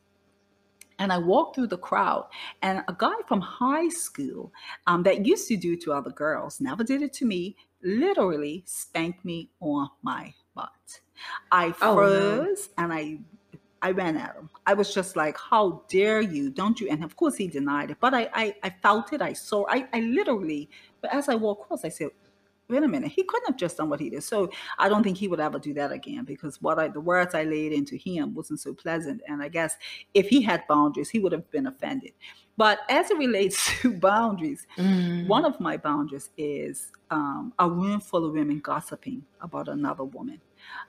and 1.00 1.12
I 1.12 1.18
walked 1.18 1.56
through 1.56 1.68
the 1.68 1.78
crowd, 1.78 2.28
and 2.62 2.84
a 2.88 2.96
guy 2.98 3.16
from 3.28 3.42
high 3.42 3.90
school 3.90 4.54
um, 4.86 5.04
that 5.04 5.25
used 5.25 5.48
to 5.48 5.58
do 5.58 5.74
it 5.74 5.82
to 5.82 5.94
other 5.94 6.12
girls, 6.12 6.62
never 6.62 6.84
did 6.84 7.01
it 7.01 7.13
to 7.13 7.25
me, 7.25 7.56
literally 7.82 8.63
spanked 8.68 9.25
me 9.25 9.50
on 9.62 9.90
my 10.04 10.34
butt. 10.54 11.01
I 11.51 11.72
Oh, 11.82 11.96
no. 11.96 11.96
froze 11.96 12.70
and 12.78 12.94
I 12.94 13.20
I 13.82 13.92
ran 13.92 14.18
at 14.18 14.36
him. 14.36 14.50
I 14.68 14.74
was 14.74 14.94
just 14.94 15.16
like, 15.16 15.38
"How 15.38 15.84
dare 15.90 16.22
you? 16.22 16.50
Don't 16.52 16.80
you?" 16.80 16.90
And 16.90 17.04
of 17.04 17.16
course, 17.16 17.36
he 17.36 17.48
denied 17.48 17.92
it. 17.92 17.98
But 18.00 18.14
I, 18.14 18.30
I, 18.34 18.56
I 18.64 18.70
felt 18.82 19.12
it. 19.14 19.22
I 19.22 19.34
saw. 19.34 19.66
I, 19.70 19.88
I 19.94 20.02
literally. 20.02 20.70
But 21.02 21.14
as 21.14 21.30
I 21.30 21.36
walked 21.36 21.64
across, 21.66 21.84
I 21.84 21.90
said, 21.90 22.10
"Wait 22.70 22.84
a 22.84 22.88
minute. 22.88 23.12
He 23.12 23.24
couldn't 23.24 23.48
have 23.48 23.58
just 23.58 23.78
done 23.78 23.90
what 23.90 24.00
he 24.00 24.10
did." 24.10 24.24
So 24.24 24.52
I 24.78 24.88
don't 24.90 25.04
think 25.04 25.18
he 25.18 25.28
would 25.28 25.40
ever 25.40 25.58
do 25.60 25.74
that 25.76 25.92
again 25.92 26.26
because 26.26 26.62
what 26.62 26.78
I, 26.80 26.90
the 26.90 27.02
words 27.02 27.34
I 27.34 27.44
laid 27.44 27.74
into 27.74 27.96
him 27.96 28.34
wasn't 28.36 28.60
so 28.60 28.74
pleasant. 28.74 29.22
And 29.28 29.42
I 29.42 29.48
guess 29.50 29.76
if 30.14 30.28
he 30.30 30.42
had 30.42 30.68
boundaries, 30.68 31.10
he 31.10 31.20
would 31.20 31.32
have 31.32 31.50
been 31.52 31.68
offended. 31.68 32.12
But 32.58 32.80
as 32.90 33.10
it 33.10 33.18
relates 33.18 33.58
to 33.82 33.94
boundaries, 33.98 34.68
Mm. 34.78 35.28
one 35.28 35.46
of 35.46 35.60
my 35.60 35.78
boundaries 35.78 36.30
is 36.38 36.92
um, 37.10 37.54
a 37.60 37.68
room 37.70 38.00
full 38.00 38.26
of 38.26 38.34
women 38.34 38.60
gossiping 38.60 39.24
about 39.42 39.68
another 39.70 40.04
woman. 40.04 40.40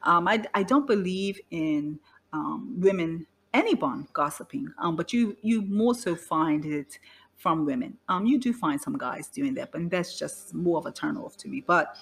Um, 0.03 0.29
I, 0.29 0.45
I 0.55 0.63
don't 0.63 0.87
believe 0.87 1.41
in 1.51 1.99
um, 2.33 2.75
women, 2.81 3.27
anyone 3.55 4.07
gossiping, 4.13 4.73
um, 4.79 4.97
but 4.97 5.13
you 5.13 5.37
you 5.43 5.63
more 5.63 5.95
so 5.95 6.15
find 6.17 6.65
it 6.65 6.99
from 7.37 7.67
women. 7.67 7.99
Um, 8.09 8.25
you 8.25 8.39
do 8.39 8.53
find 8.53 8.81
some 8.81 8.97
guys 8.97 9.27
doing 9.29 9.55
that, 9.55 9.73
but 9.73 9.91
that's 9.91 10.19
just 10.19 10.55
more 10.55 10.79
of 10.79 10.87
a 10.87 10.93
turnoff 10.93 11.37
to 11.39 11.49
me. 11.49 11.63
But 11.67 11.97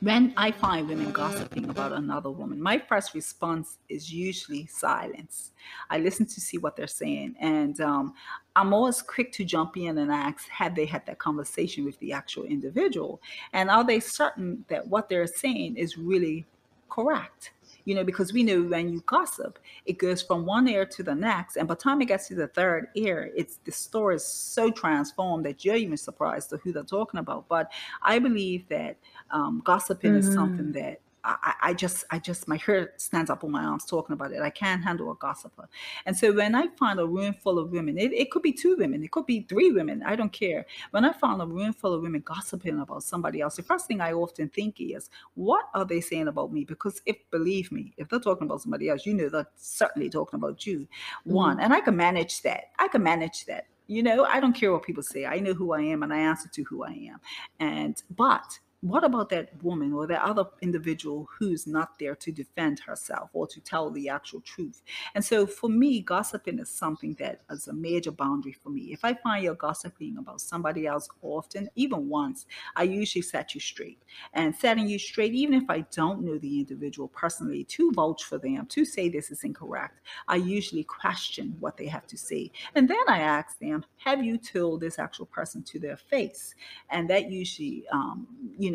when 0.00 0.32
I 0.36 0.50
find 0.50 0.88
women 0.88 1.10
gossiping 1.12 1.68
about 1.68 1.92
another 1.92 2.30
woman, 2.30 2.60
my 2.60 2.78
first 2.78 3.14
response 3.14 3.78
is 3.88 4.12
usually 4.12 4.66
silence. 4.66 5.52
I 5.90 5.98
listen 5.98 6.26
to 6.26 6.40
see 6.40 6.58
what 6.58 6.76
they're 6.76 6.86
saying, 6.86 7.36
and 7.40 7.80
um, 7.80 8.14
I'm 8.56 8.72
always 8.72 9.02
quick 9.02 9.32
to 9.32 9.44
jump 9.44 9.76
in 9.76 9.98
and 9.98 10.12
ask, 10.12 10.48
have 10.48 10.74
they 10.74 10.86
had 10.86 11.04
that 11.06 11.18
conversation 11.18 11.84
with 11.84 11.98
the 11.98 12.12
actual 12.12 12.44
individual, 12.44 13.20
and 13.52 13.70
are 13.70 13.84
they 13.84 14.00
certain 14.00 14.64
that 14.68 14.86
what 14.86 15.08
they're 15.08 15.26
saying 15.26 15.76
is 15.76 15.98
really 15.98 16.46
correct? 16.88 17.52
You 17.84 17.94
know, 17.94 18.04
because 18.04 18.32
we 18.32 18.42
know 18.42 18.62
when 18.62 18.92
you 18.92 19.02
gossip, 19.06 19.58
it 19.84 19.98
goes 19.98 20.22
from 20.22 20.46
one 20.46 20.66
ear 20.68 20.86
to 20.86 21.02
the 21.02 21.14
next, 21.14 21.56
and 21.56 21.68
by 21.68 21.74
the 21.74 21.80
time 21.80 22.00
it 22.00 22.06
gets 22.06 22.28
to 22.28 22.34
the 22.34 22.48
third 22.48 22.88
ear, 22.94 23.30
it's 23.36 23.58
the 23.64 23.72
story 23.72 24.16
is 24.16 24.24
so 24.24 24.70
transformed 24.70 25.44
that 25.44 25.64
you're 25.64 25.76
even 25.76 25.96
surprised 25.96 26.50
to 26.50 26.56
who 26.58 26.72
they're 26.72 26.82
talking 26.82 27.20
about. 27.20 27.48
But 27.48 27.70
I 28.02 28.18
believe 28.18 28.68
that 28.68 28.96
um, 29.30 29.62
gossiping 29.64 30.14
is 30.14 30.32
something 30.32 30.72
that 30.72 31.00
I, 31.24 31.54
I 31.62 31.74
just, 31.74 32.04
I 32.10 32.18
just, 32.18 32.46
my 32.48 32.58
hair 32.58 32.92
stands 32.98 33.30
up 33.30 33.44
on 33.44 33.50
my 33.50 33.64
arms 33.64 33.86
talking 33.86 34.12
about 34.12 34.32
it. 34.32 34.42
I 34.42 34.50
can't 34.50 34.84
handle 34.84 35.10
a 35.10 35.14
gossiper. 35.14 35.68
And 36.04 36.16
so 36.16 36.32
when 36.32 36.54
I 36.54 36.68
find 36.78 37.00
a 37.00 37.06
room 37.06 37.34
full 37.34 37.58
of 37.58 37.70
women, 37.70 37.96
it, 37.98 38.12
it 38.12 38.30
could 38.30 38.42
be 38.42 38.52
two 38.52 38.76
women, 38.76 39.02
it 39.02 39.10
could 39.10 39.26
be 39.26 39.40
three 39.40 39.72
women, 39.72 40.02
I 40.04 40.16
don't 40.16 40.32
care. 40.32 40.66
When 40.90 41.04
I 41.04 41.12
find 41.12 41.40
a 41.40 41.46
room 41.46 41.72
full 41.72 41.94
of 41.94 42.02
women 42.02 42.22
gossiping 42.24 42.80
about 42.80 43.02
somebody 43.02 43.40
else, 43.40 43.56
the 43.56 43.62
first 43.62 43.86
thing 43.86 44.00
I 44.00 44.12
often 44.12 44.48
think 44.50 44.80
is, 44.80 45.08
what 45.34 45.64
are 45.74 45.84
they 45.84 46.00
saying 46.00 46.28
about 46.28 46.52
me? 46.52 46.64
Because 46.64 47.00
if, 47.06 47.16
believe 47.30 47.72
me, 47.72 47.94
if 47.96 48.08
they're 48.08 48.20
talking 48.20 48.46
about 48.46 48.60
somebody 48.60 48.90
else, 48.90 49.06
you 49.06 49.14
know 49.14 49.28
they're 49.28 49.48
certainly 49.56 50.10
talking 50.10 50.38
about 50.38 50.66
you. 50.66 50.80
Mm-hmm. 50.80 51.32
One, 51.32 51.60
and 51.60 51.72
I 51.72 51.80
can 51.80 51.96
manage 51.96 52.42
that. 52.42 52.64
I 52.78 52.88
can 52.88 53.02
manage 53.02 53.46
that. 53.46 53.66
You 53.86 54.02
know, 54.02 54.24
I 54.24 54.40
don't 54.40 54.54
care 54.54 54.72
what 54.72 54.82
people 54.82 55.02
say. 55.02 55.26
I 55.26 55.40
know 55.40 55.52
who 55.52 55.72
I 55.72 55.82
am 55.82 56.02
and 56.02 56.12
I 56.12 56.18
answer 56.18 56.48
to 56.48 56.64
who 56.64 56.84
I 56.84 57.10
am. 57.12 57.20
And, 57.60 58.02
but 58.16 58.58
what 58.84 59.02
about 59.02 59.30
that 59.30 59.48
woman 59.62 59.94
or 59.94 60.06
that 60.06 60.22
other 60.22 60.44
individual 60.60 61.26
who's 61.38 61.66
not 61.66 61.98
there 61.98 62.14
to 62.14 62.30
defend 62.30 62.78
herself 62.80 63.30
or 63.32 63.46
to 63.46 63.58
tell 63.58 63.90
the 63.90 64.10
actual 64.10 64.42
truth? 64.42 64.82
And 65.14 65.24
so 65.24 65.46
for 65.46 65.70
me, 65.70 66.00
gossiping 66.02 66.58
is 66.58 66.68
something 66.68 67.14
that 67.14 67.40
is 67.48 67.66
a 67.66 67.72
major 67.72 68.10
boundary 68.10 68.52
for 68.52 68.68
me. 68.68 68.92
If 68.92 69.02
I 69.02 69.14
find 69.14 69.42
you're 69.42 69.54
gossiping 69.54 70.18
about 70.18 70.42
somebody 70.42 70.86
else 70.86 71.08
often, 71.22 71.70
even 71.76 72.10
once, 72.10 72.44
I 72.76 72.82
usually 72.82 73.22
set 73.22 73.54
you 73.54 73.60
straight. 73.60 74.02
And 74.34 74.54
setting 74.54 74.86
you 74.86 74.98
straight, 74.98 75.32
even 75.32 75.54
if 75.54 75.70
I 75.70 75.80
don't 75.90 76.22
know 76.22 76.36
the 76.36 76.58
individual 76.58 77.08
personally, 77.08 77.64
to 77.64 77.90
vouch 77.92 78.24
for 78.24 78.36
them, 78.36 78.66
to 78.66 78.84
say 78.84 79.08
this 79.08 79.30
is 79.30 79.44
incorrect, 79.44 80.00
I 80.28 80.36
usually 80.36 80.84
question 80.84 81.56
what 81.58 81.78
they 81.78 81.86
have 81.86 82.06
to 82.08 82.18
say. 82.18 82.52
And 82.74 82.86
then 82.86 82.98
I 83.08 83.20
ask 83.20 83.58
them, 83.58 83.82
have 83.96 84.22
you 84.22 84.36
told 84.36 84.82
this 84.82 84.98
actual 84.98 85.24
person 85.24 85.62
to 85.62 85.78
their 85.78 85.96
face? 85.96 86.54
And 86.90 87.08
that 87.08 87.30
usually, 87.30 87.84
um, 87.90 88.26
you 88.58 88.70
know, 88.70 88.73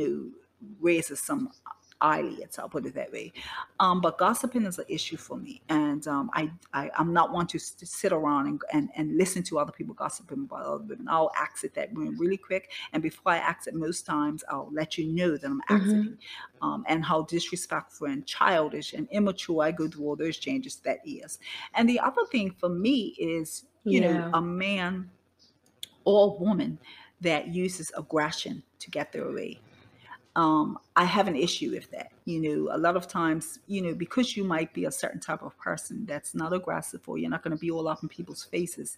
raises 0.79 1.20
some 1.20 1.51
eyelids, 2.01 2.58
I'll 2.58 2.70
put 2.70 2.86
it 2.86 2.94
that 2.96 3.12
way. 3.12 3.34
Um, 3.79 4.00
but 4.00 4.18
gossiping 4.18 4.65
is 4.65 4.79
an 4.79 4.86
issue 4.88 5.18
for 5.18 5.36
me. 5.38 5.62
And 5.68 6.08
um, 6.08 6.29
I, 6.34 6.50
I, 6.74 6.89
I'm 6.98 7.12
not 7.12 7.34
one 7.34 7.46
to, 7.48 7.60
to 7.60 7.86
sit 7.86 8.13
around 8.13 8.48
and, 8.48 8.62
and, 8.72 8.89
and 8.96 9.18
listen 9.18 9.44
to 9.44 9.60
other 9.60 9.72
people 9.74 9.94
gossiping 9.96 10.46
about 10.46 10.62
other 10.65 10.84
women. 10.86 11.08
I'll 11.10 11.32
exit 11.41 11.74
that 11.74 11.94
room 11.96 12.18
really 12.18 12.38
quick. 12.38 12.72
And 12.94 13.03
before 13.03 13.34
I 13.34 13.39
exit, 13.50 13.75
most 13.75 14.06
times 14.06 14.44
I'll 14.50 14.70
let 14.72 14.98
you 14.98 15.08
know 15.08 15.36
that 15.36 15.46
I'm 15.46 15.62
exiting 15.70 16.18
um, 16.62 16.86
and 16.88 17.03
how 17.03 17.24
disrespectful 17.24 18.08
and 18.08 18.25
childish 18.25 18.94
and 18.94 19.08
immature 19.12 19.63
I 19.63 19.72
go 19.72 19.88
through 19.89 20.06
all 20.06 20.15
those 20.15 20.38
changes 20.38 20.77
that 20.77 21.00
is. 21.06 21.39
And 21.74 21.89
the 21.89 22.00
other 22.00 22.25
thing 22.32 22.51
for 22.51 22.70
me 22.70 23.15
is, 23.20 23.65
you 23.88 24.00
Yeah. 24.00 24.01
know, 24.01 24.24
a 24.34 24.41
man 24.41 25.12
or 26.06 26.38
woman 26.39 26.79
that 27.22 27.48
uses 27.50 27.91
aggression 27.98 28.63
to 28.79 28.89
get 28.89 29.12
their 29.12 29.32
way. 29.32 29.62
Um, 30.39 30.79
I 30.96 31.05
have 31.05 31.27
an 31.27 31.36
issue 31.36 31.72
with 31.72 31.89
that. 31.91 32.12
You 32.25 32.41
know, 32.41 32.75
a 32.75 32.77
lot 32.77 32.96
of 32.96 33.08
times, 33.08 33.60
you 33.67 33.81
know, 33.81 33.93
because 33.93 34.36
you 34.36 34.43
might 34.43 34.74
be 34.74 34.86
a 34.86 34.91
certain 34.91 35.19
type 35.19 35.41
of 35.43 35.58
person 35.58 36.05
that's 36.05 36.36
not 36.36 36.51
aggressive 36.51 37.01
or 37.08 37.17
you're 37.17 37.29
not 37.29 37.41
going 37.41 37.55
to 37.55 37.60
be 37.60 37.72
all 37.72 37.88
up 37.88 38.03
in 38.03 38.10
people's 38.10 38.43
faces, 38.43 38.98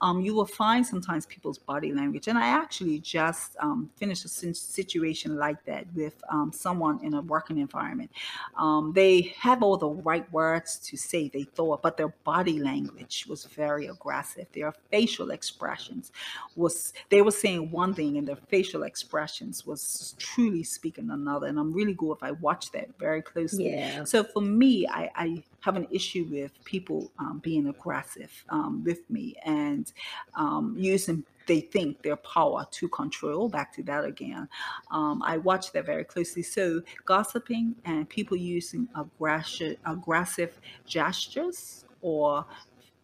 um, 0.00 0.20
you 0.20 0.34
will 0.34 0.46
find 0.46 0.86
sometimes 0.86 1.26
people's 1.26 1.58
body 1.58 1.92
language. 1.92 2.28
And 2.28 2.38
I 2.38 2.46
actually 2.46 3.00
just 3.00 3.56
um, 3.58 3.90
finished 3.96 4.24
a 4.24 4.28
situation 4.28 5.36
like 5.36 5.64
that 5.64 5.86
with 5.94 6.22
um, 6.30 6.52
someone 6.52 7.00
in 7.02 7.14
a 7.14 7.20
working 7.22 7.58
environment. 7.58 8.10
Um, 8.56 8.92
they 8.94 9.34
have 9.38 9.62
all 9.62 9.76
the 9.76 9.88
right 9.88 10.30
words 10.32 10.78
to 10.78 10.96
say 10.96 11.28
they 11.28 11.44
thought, 11.44 11.82
but 11.82 11.96
their 11.96 12.14
body 12.24 12.60
language 12.60 13.26
was 13.28 13.44
very 13.44 13.86
aggressive. 13.86 14.46
Their 14.52 14.72
facial 14.90 15.30
expressions 15.30 16.12
was 16.54 16.92
they 17.08 17.22
were 17.22 17.30
saying 17.30 17.70
one 17.70 17.94
thing 17.94 18.18
and 18.18 18.28
their 18.28 18.36
facial 18.36 18.84
expressions 18.84 19.66
was 19.66 20.14
truly 20.18 20.62
speaking 20.62 21.10
another. 21.10 21.29
And 21.38 21.58
I'm 21.58 21.72
really 21.72 21.94
good 21.94 22.12
if 22.12 22.22
I 22.22 22.32
watch 22.32 22.70
that 22.72 22.88
very 22.98 23.22
closely. 23.22 23.70
Yeah. 23.70 24.04
So 24.04 24.24
for 24.24 24.40
me, 24.42 24.86
I, 24.86 25.10
I 25.14 25.44
have 25.60 25.76
an 25.76 25.86
issue 25.90 26.26
with 26.30 26.52
people 26.64 27.10
um, 27.18 27.40
being 27.42 27.68
aggressive 27.68 28.32
um, 28.48 28.82
with 28.84 29.08
me 29.10 29.34
and 29.44 29.92
um, 30.34 30.74
using 30.78 31.24
they 31.46 31.60
think 31.60 32.00
their 32.02 32.16
power 32.16 32.64
to 32.70 32.88
control. 32.88 33.48
Back 33.48 33.72
to 33.74 33.82
that 33.82 34.04
again. 34.04 34.48
Um, 34.92 35.20
I 35.24 35.38
watch 35.38 35.72
that 35.72 35.84
very 35.84 36.04
closely. 36.04 36.42
So 36.42 36.80
gossiping 37.04 37.74
and 37.84 38.08
people 38.08 38.36
using 38.36 38.88
aggressive 38.96 39.76
aggressive 39.84 40.60
gestures 40.86 41.84
or 42.02 42.46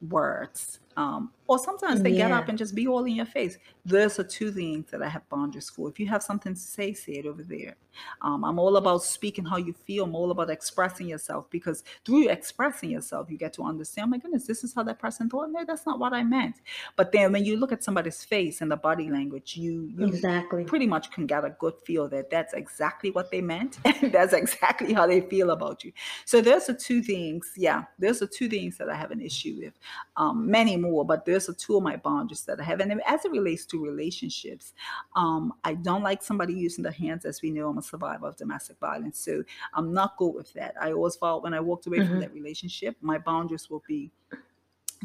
words. 0.09 0.79
Um, 0.97 1.33
or 1.47 1.59
sometimes 1.59 2.03
they 2.03 2.13
get 2.13 2.33
up 2.33 2.49
and 2.49 2.59
just 2.59 2.75
be 2.75 2.89
all 2.89 3.05
in 3.05 3.15
your 3.15 3.27
face. 3.27 3.59
Those 3.85 4.19
are 4.19 4.25
two 4.25 4.51
things 4.51 4.91
that 4.91 5.03
I 5.03 5.09
have 5.09 5.29
boundaries 5.29 5.71
for. 5.71 5.89
If 5.89 6.01
you 6.01 6.09
have 6.09 6.23
something 6.23 6.55
to 6.55 6.61
say, 6.61 6.93
say 6.93 7.13
it 7.13 7.27
over 7.27 7.43
there. 7.43 7.77
Um, 8.21 8.45
I'm 8.45 8.59
all 8.59 8.77
about 8.77 9.03
speaking 9.03 9.45
how 9.45 9.57
you 9.57 9.73
feel. 9.73 10.05
I'm 10.05 10.15
all 10.15 10.31
about 10.31 10.51
expressing 10.51 11.09
yourself 11.09 11.49
because 11.51 11.85
through 12.05 12.29
expressing 12.29 12.91
yourself, 12.91 13.31
you 13.31 13.39
get 13.39 13.53
to 13.55 13.63
understand, 13.63 14.11
my 14.11 14.19
goodness, 14.19 14.47
this 14.47 14.65
is 14.65 14.75
how 14.75 14.83
that 14.85 14.99
person 14.99 15.31
thought. 15.31 15.51
No, 15.51 15.65
that's 15.65 15.87
not 15.87 15.99
what 15.99 16.13
I 16.13 16.25
meant. 16.25 16.57
But 16.97 17.13
then 17.13 17.33
when 17.33 17.45
you 17.45 17.57
look 17.57 17.73
at 17.73 17.85
somebody's 17.85 18.25
face 18.25 18.61
and 18.61 18.71
the 18.71 18.77
body 18.77 19.09
language, 19.09 19.57
you, 19.57 19.91
you 19.97 20.07
Exactly. 20.07 20.65
pretty 20.65 20.87
much 20.87 21.11
can 21.11 21.27
get 21.27 21.45
a 21.45 21.51
good 21.51 21.75
feel 21.85 22.09
that 22.09 22.29
that's 22.29 22.53
exactly 22.55 23.11
what 23.11 23.31
they 23.31 23.41
meant 23.41 23.79
and 23.85 24.13
that's 24.13 24.33
exactly 24.33 24.93
how 24.93 25.07
they 25.07 25.21
feel 25.21 25.51
about 25.51 25.85
you. 25.85 25.93
So 26.25 26.41
those 26.41 26.69
are 26.69 26.75
two 26.75 27.03
things. 27.03 27.53
Yeah, 27.57 27.85
those 27.99 28.21
are 28.21 28.27
two 28.27 28.49
things 28.49 28.77
that 28.79 28.89
I 28.89 28.95
have 28.97 29.11
an 29.11 29.21
issue 29.21 29.57
with. 29.63 29.75
Um, 30.17 30.51
many 30.51 30.77
more, 30.91 31.05
but 31.05 31.25
there's 31.25 31.49
a 31.49 31.55
two 31.55 31.77
of 31.77 31.83
my 31.83 31.97
boundaries 31.97 32.43
that 32.43 32.61
I 32.61 32.65
have. 32.65 32.81
And 32.81 33.01
as 33.07 33.25
it 33.25 33.31
relates 33.31 33.65
to 33.67 33.83
relationships, 33.83 34.75
um, 35.15 35.53
I 35.65 35.75
don't 35.75 36.03
like 36.03 36.23
somebody 36.23 36.55
using 36.55 36.83
their 36.83 36.93
hands. 36.93 37.25
As 37.25 37.43
we 37.43 37.51
know, 37.51 37.69
I'm 37.69 37.79
a 37.79 37.83
survivor 37.83 38.29
of 38.29 38.37
domestic 38.37 38.79
violence. 38.79 39.19
So 39.19 39.43
I'm 39.75 39.93
not 39.93 40.17
good 40.17 40.35
with 40.35 40.53
that. 40.55 40.75
I 40.81 40.93
always 40.93 41.17
felt 41.17 41.43
when 41.43 41.55
I 41.55 41.61
walked 41.61 41.87
away 41.87 41.99
mm-hmm. 41.99 42.11
from 42.11 42.21
that 42.21 42.33
relationship, 42.33 42.97
my 43.01 43.19
boundaries 43.19 43.69
will 43.71 43.83
be 43.87 44.11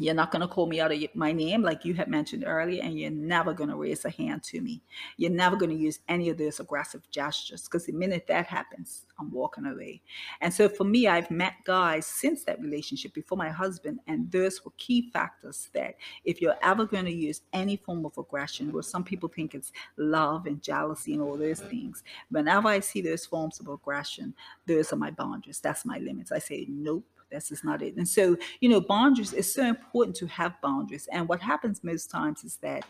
you're 0.04 0.14
not 0.14 0.30
going 0.30 0.40
to 0.40 0.48
call 0.48 0.66
me 0.66 0.80
out 0.80 0.92
of 0.92 1.02
my 1.14 1.32
name, 1.32 1.62
like 1.62 1.84
you 1.84 1.94
had 1.94 2.08
mentioned 2.08 2.44
earlier, 2.46 2.82
and 2.82 2.98
you're 2.98 3.10
never 3.10 3.52
going 3.52 3.70
to 3.70 3.76
raise 3.76 4.04
a 4.04 4.10
hand 4.10 4.42
to 4.44 4.60
me. 4.60 4.82
You're 5.16 5.30
never 5.30 5.56
going 5.56 5.70
to 5.70 5.76
use 5.76 6.00
any 6.08 6.28
of 6.28 6.38
those 6.38 6.60
aggressive 6.60 7.02
gestures 7.10 7.64
because 7.64 7.86
the 7.86 7.92
minute 7.92 8.26
that 8.28 8.46
happens, 8.46 9.06
I'm 9.18 9.30
walking 9.30 9.66
away. 9.66 10.02
And 10.40 10.52
so 10.52 10.68
for 10.68 10.84
me, 10.84 11.06
I've 11.06 11.30
met 11.30 11.54
guys 11.64 12.06
since 12.06 12.44
that 12.44 12.60
relationship 12.60 13.14
before 13.14 13.38
my 13.38 13.50
husband, 13.50 14.00
and 14.06 14.30
those 14.30 14.64
were 14.64 14.72
key 14.78 15.10
factors 15.12 15.68
that 15.74 15.96
if 16.24 16.40
you're 16.40 16.56
ever 16.62 16.84
going 16.86 17.04
to 17.04 17.12
use 17.12 17.42
any 17.52 17.76
form 17.76 18.04
of 18.06 18.16
aggression, 18.18 18.72
where 18.72 18.82
some 18.82 19.04
people 19.04 19.28
think 19.28 19.54
it's 19.54 19.72
love 19.96 20.46
and 20.46 20.62
jealousy 20.62 21.12
and 21.14 21.22
all 21.22 21.36
those 21.36 21.60
things, 21.60 22.02
whenever 22.30 22.68
I 22.68 22.80
see 22.80 23.00
those 23.00 23.26
forms 23.26 23.60
of 23.60 23.68
aggression, 23.68 24.34
those 24.66 24.92
are 24.92 24.96
my 24.96 25.10
boundaries. 25.10 25.60
That's 25.60 25.84
my 25.84 25.98
limits. 25.98 26.32
I 26.32 26.38
say, 26.38 26.66
nope 26.68 27.04
that's 27.32 27.48
just 27.48 27.64
not 27.64 27.82
it. 27.82 27.96
And 27.96 28.08
so, 28.08 28.36
you 28.60 28.68
know, 28.68 28.80
boundaries 28.80 29.32
is 29.32 29.52
so 29.52 29.64
important 29.64 30.16
to 30.16 30.26
have 30.26 30.60
boundaries. 30.62 31.08
And 31.12 31.28
what 31.28 31.40
happens 31.40 31.82
most 31.82 32.10
times 32.10 32.44
is 32.44 32.56
that 32.58 32.84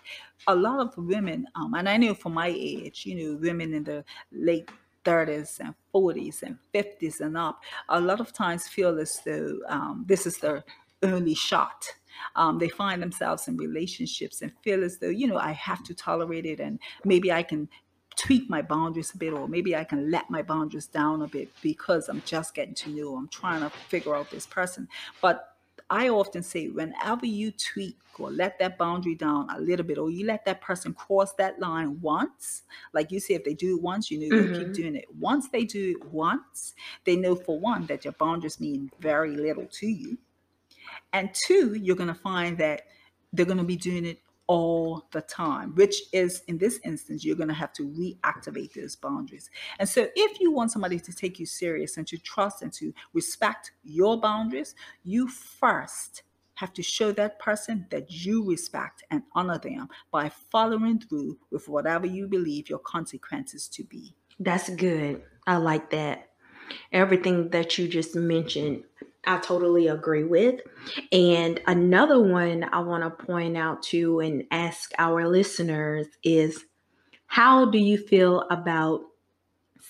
a 0.47 0.55
lot 0.55 0.81
of 0.81 0.93
women, 0.97 1.47
um, 1.55 1.75
and 1.75 1.89
I 1.89 1.97
know 1.97 2.15
for 2.15 2.31
my 2.31 2.49
age, 2.49 3.07
you 3.07 3.15
know, 3.15 3.39
women 3.41 3.73
in 3.75 3.85
the 3.85 4.05
late 4.33 4.69
30s 5.05 5.61
and 5.61 5.75
40s 5.95 6.43
and 6.43 6.59
50s 6.75 7.21
and 7.21 7.37
up, 7.37 7.61
a 7.89 8.01
lot 8.01 8.21
of 8.21 8.33
times 8.33 8.69
feel 8.69 8.99
as 8.99 9.21
though 9.25 9.59
um, 9.69 10.05
this 10.07 10.27
is 10.27 10.39
their 10.39 10.65
only 11.03 11.35
shot. 11.35 11.85
Um, 12.37 12.59
they 12.59 12.69
find 12.69 13.03
themselves 13.03 13.49
in 13.49 13.57
relationships 13.57 14.43
and 14.43 14.53
feel 14.63 14.85
as 14.85 14.99
though, 14.99 15.09
you 15.09 15.27
know, 15.27 15.39
I 15.39 15.53
have 15.53 15.83
to 15.85 15.95
tolerate 15.95 16.47
it 16.47 16.61
and 16.61 16.79
maybe 17.05 17.33
I 17.33 17.43
can 17.43 17.69
tweak 18.17 18.49
my 18.49 18.63
boundaries 18.63 19.13
a 19.15 19.19
bit, 19.19 19.33
or 19.33 19.49
maybe 19.49 19.75
I 19.77 19.85
can 19.85 20.11
let 20.11 20.31
my 20.31 20.43
boundaries 20.43 20.87
down 20.87 21.23
a 21.23 21.29
bit 21.29 21.51
because 21.63 22.09
I'm 22.09 22.23
just 22.25 22.55
getting 22.55 22.75
to 22.75 22.91
know, 22.91 23.17
I'm 23.17 23.29
trying 23.29 23.61
to 23.61 23.71
figure 23.71 24.15
out 24.15 24.31
this 24.31 24.47
person. 24.47 24.89
But 25.21 25.49
I 25.91 26.09
often 26.09 26.43
say, 26.43 26.69
whenever 26.69 27.27
you 27.27 27.53
tweak 27.53 27.99
or 28.19 28.31
let 28.31 28.59
that 28.59 28.79
boundary 28.79 29.15
down 29.15 29.49
a 29.51 29.61
little 29.61 29.85
bit, 29.85 29.99
or 29.99 30.11
you 30.11 30.27
let 30.27 30.45
that 30.47 30.61
person 30.61 30.95
cross 30.95 31.35
that 31.35 31.61
line 31.61 32.01
once, 32.01 32.63
like 32.93 33.11
you 33.11 33.21
say, 33.21 33.35
if 33.35 33.45
they 33.45 33.55
do 33.55 33.77
it 33.77 33.83
once, 33.83 34.11
you 34.11 34.19
know 34.19 34.35
mm-hmm. 34.35 34.59
keep 34.59 34.73
doing 34.73 34.97
it. 34.97 35.07
Once 35.19 35.49
they 35.49 35.65
do 35.65 35.91
it 35.91 36.05
once, 36.11 36.75
they 37.05 37.17
know 37.17 37.35
for 37.35 37.59
one 37.59 37.87
that 37.87 38.05
your 38.05 38.13
boundaries 38.15 38.61
mean 38.61 38.91
very 39.01 39.37
little 39.37 39.67
to 39.67 39.87
you. 39.87 40.17
And 41.13 41.31
two, 41.47 41.75
you're 41.75 41.97
going 41.97 42.09
to 42.09 42.15
find 42.15 42.57
that 42.59 42.83
they're 43.33 43.47
going 43.47 43.59
to 43.59 43.65
be 43.65 43.77
doing 43.77 44.05
it 44.05 44.19
all 44.53 45.09
the 45.13 45.23
time, 45.23 45.75
which 45.77 46.03
is 46.13 46.43
in 46.47 46.59
this 46.59 46.79
instance, 46.85 47.25
you're 47.25 47.37
going 47.37 47.49
to 47.49 47.55
have 47.55 47.73
to 47.73 47.89
reactivate 47.89 48.75
those 48.75 48.95
boundaries. 48.95 49.49
And 49.79 49.89
so, 49.89 50.09
if 50.15 50.41
you 50.41 50.53
want 50.53 50.71
somebody 50.71 51.01
to 51.01 51.13
take 51.13 51.39
you 51.41 51.47
serious 51.47 51.97
and 51.97 52.07
to 52.09 52.19
trust 52.19 52.61
and 52.61 52.71
to 52.75 52.93
respect 53.15 53.73
your 53.83 54.21
boundaries, 54.21 54.75
you 55.05 55.27
first 55.27 56.23
have 56.57 56.75
to 56.75 56.83
show 56.83 57.13
that 57.13 57.39
person 57.39 57.87
that 57.91 58.11
you 58.11 58.47
respect 58.47 59.03
and 59.11 59.23
honor 59.35 59.59
them 59.59 59.89
by 60.11 60.29
following 60.29 61.01
through 61.01 61.39
with 61.51 61.67
whatever 61.67 62.07
you 62.07 62.29
believe 62.29 62.69
your 62.69 62.79
consequences 62.81 63.69
to 63.69 63.83
be. 63.85 64.15
That's 64.39 64.69
good. 64.69 65.23
I 65.47 65.57
like 65.57 65.89
that. 65.93 66.29
Everything 66.93 67.49
that 67.51 67.79
you 67.79 67.89
just 67.89 68.15
mentioned 68.15 68.85
I 69.25 69.39
totally 69.39 69.89
agree 69.89 70.25
with. 70.25 70.61
And 71.13 71.61
another 71.67 72.21
one 72.21 72.65
I 72.73 72.81
want 72.81 73.05
to 73.05 73.25
point 73.25 73.57
out 73.57 73.83
to 73.85 74.21
and 74.21 74.45
ask 74.51 74.93
our 74.99 75.29
listeners 75.29 76.07
is 76.25 76.65
how 77.27 77.67
do 77.67 77.79
you 77.79 77.99
feel 77.99 78.47
about 78.51 79.03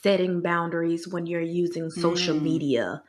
setting 0.03 0.41
boundaries 0.41 1.09
when 1.09 1.27
you're 1.27 1.41
using 1.41 1.91
social 1.91 2.37
mm. 2.37 2.43
media? 2.43 3.03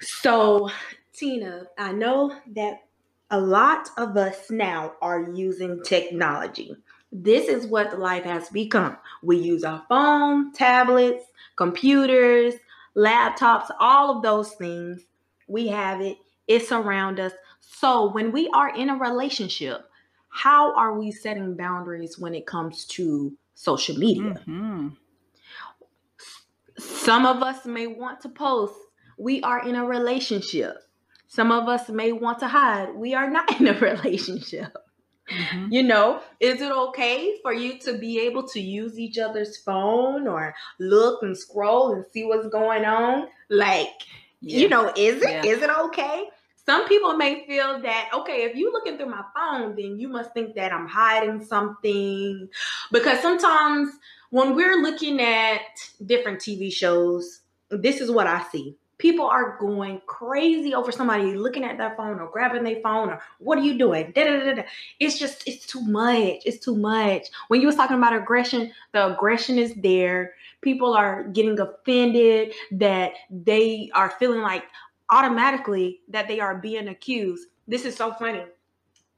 So, 0.00 0.70
Tina, 1.12 1.66
I 1.78 1.92
know 1.92 2.38
that 2.54 2.84
a 3.30 3.40
lot 3.40 3.88
of 3.96 4.16
us 4.16 4.50
now 4.50 4.92
are 5.02 5.32
using 5.32 5.82
technology. 5.82 6.76
This 7.10 7.48
is 7.48 7.66
what 7.66 7.98
life 7.98 8.24
has 8.24 8.48
become. 8.48 8.96
We 9.22 9.38
use 9.38 9.64
our 9.64 9.82
phone, 9.88 10.52
tablets, 10.52 11.24
computers, 11.56 12.54
laptops, 12.96 13.70
all 13.80 14.16
of 14.16 14.22
those 14.22 14.52
things. 14.52 15.02
We 15.46 15.68
have 15.68 16.00
it, 16.00 16.16
it's 16.46 16.72
around 16.72 17.20
us. 17.20 17.32
So 17.60 18.10
when 18.10 18.32
we 18.32 18.48
are 18.54 18.74
in 18.74 18.88
a 18.88 18.96
relationship, 18.96 19.84
how 20.28 20.74
are 20.74 20.98
we 20.98 21.12
setting 21.12 21.56
boundaries 21.56 22.18
when 22.18 22.34
it 22.34 22.46
comes 22.46 22.84
to 22.86 23.36
social 23.54 23.96
media? 23.96 24.40
Mm-hmm. 24.46 24.88
Some 26.78 27.26
of 27.26 27.42
us 27.42 27.64
may 27.64 27.86
want 27.86 28.20
to 28.22 28.28
post, 28.28 28.74
we 29.16 29.42
are 29.42 29.66
in 29.66 29.76
a 29.76 29.84
relationship. 29.84 30.76
Some 31.28 31.52
of 31.52 31.68
us 31.68 31.88
may 31.88 32.12
want 32.12 32.40
to 32.40 32.48
hide, 32.48 32.94
we 32.94 33.14
are 33.14 33.30
not 33.30 33.60
in 33.60 33.68
a 33.68 33.78
relationship. 33.78 34.76
Mm-hmm. 35.30 35.72
You 35.72 35.82
know, 35.82 36.20
is 36.40 36.60
it 36.60 36.70
okay 36.70 37.36
for 37.42 37.52
you 37.52 37.78
to 37.80 37.96
be 37.96 38.20
able 38.20 38.46
to 38.48 38.60
use 38.60 38.98
each 38.98 39.18
other's 39.18 39.56
phone 39.56 40.28
or 40.28 40.54
look 40.78 41.22
and 41.22 41.36
scroll 41.36 41.94
and 41.94 42.04
see 42.12 42.24
what's 42.24 42.48
going 42.48 42.84
on? 42.84 43.28
Like, 43.48 44.02
yeah. 44.40 44.58
you 44.58 44.68
know, 44.68 44.92
is 44.96 45.22
it 45.22 45.30
yeah. 45.30 45.44
is 45.44 45.62
it 45.62 45.70
okay? 45.70 46.24
Some 46.66 46.88
people 46.88 47.16
may 47.16 47.46
feel 47.46 47.80
that 47.80 48.10
okay, 48.12 48.44
if 48.44 48.54
you're 48.54 48.72
looking 48.72 48.96
through 48.96 49.10
my 49.10 49.24
phone, 49.34 49.74
then 49.76 49.98
you 49.98 50.08
must 50.08 50.32
think 50.34 50.54
that 50.56 50.72
I'm 50.72 50.86
hiding 50.86 51.44
something. 51.44 52.48
Because 52.92 53.20
sometimes 53.20 53.90
when 54.30 54.54
we're 54.54 54.82
looking 54.82 55.20
at 55.20 55.60
different 56.04 56.40
TV 56.40 56.72
shows, 56.72 57.40
this 57.70 58.00
is 58.00 58.10
what 58.10 58.26
I 58.26 58.44
see 58.52 58.76
people 59.04 59.26
are 59.26 59.58
going 59.60 60.00
crazy 60.06 60.72
over 60.74 60.90
somebody 60.90 61.34
looking 61.34 61.62
at 61.62 61.76
their 61.76 61.94
phone 61.94 62.18
or 62.18 62.30
grabbing 62.30 62.64
their 62.64 62.80
phone 62.80 63.10
or 63.10 63.20
what 63.38 63.58
are 63.58 63.60
you 63.60 63.76
doing? 63.76 64.10
Da, 64.14 64.24
da, 64.24 64.54
da, 64.54 64.62
it's 64.98 65.18
just 65.18 65.46
it's 65.46 65.66
too 65.66 65.82
much. 65.82 66.40
It's 66.46 66.64
too 66.64 66.74
much. 66.74 67.26
When 67.48 67.60
you 67.60 67.66
was 67.66 67.76
talking 67.76 67.98
about 67.98 68.14
aggression, 68.14 68.72
the 68.92 69.12
aggression 69.12 69.58
is 69.58 69.74
there. 69.74 70.32
People 70.62 70.94
are 70.94 71.24
getting 71.24 71.60
offended 71.60 72.54
that 72.70 73.12
they 73.28 73.90
are 73.92 74.08
feeling 74.18 74.40
like 74.40 74.64
automatically 75.10 76.00
that 76.08 76.26
they 76.26 76.40
are 76.40 76.56
being 76.56 76.88
accused. 76.88 77.48
This 77.68 77.84
is 77.84 77.94
so 77.94 78.14
funny. 78.14 78.44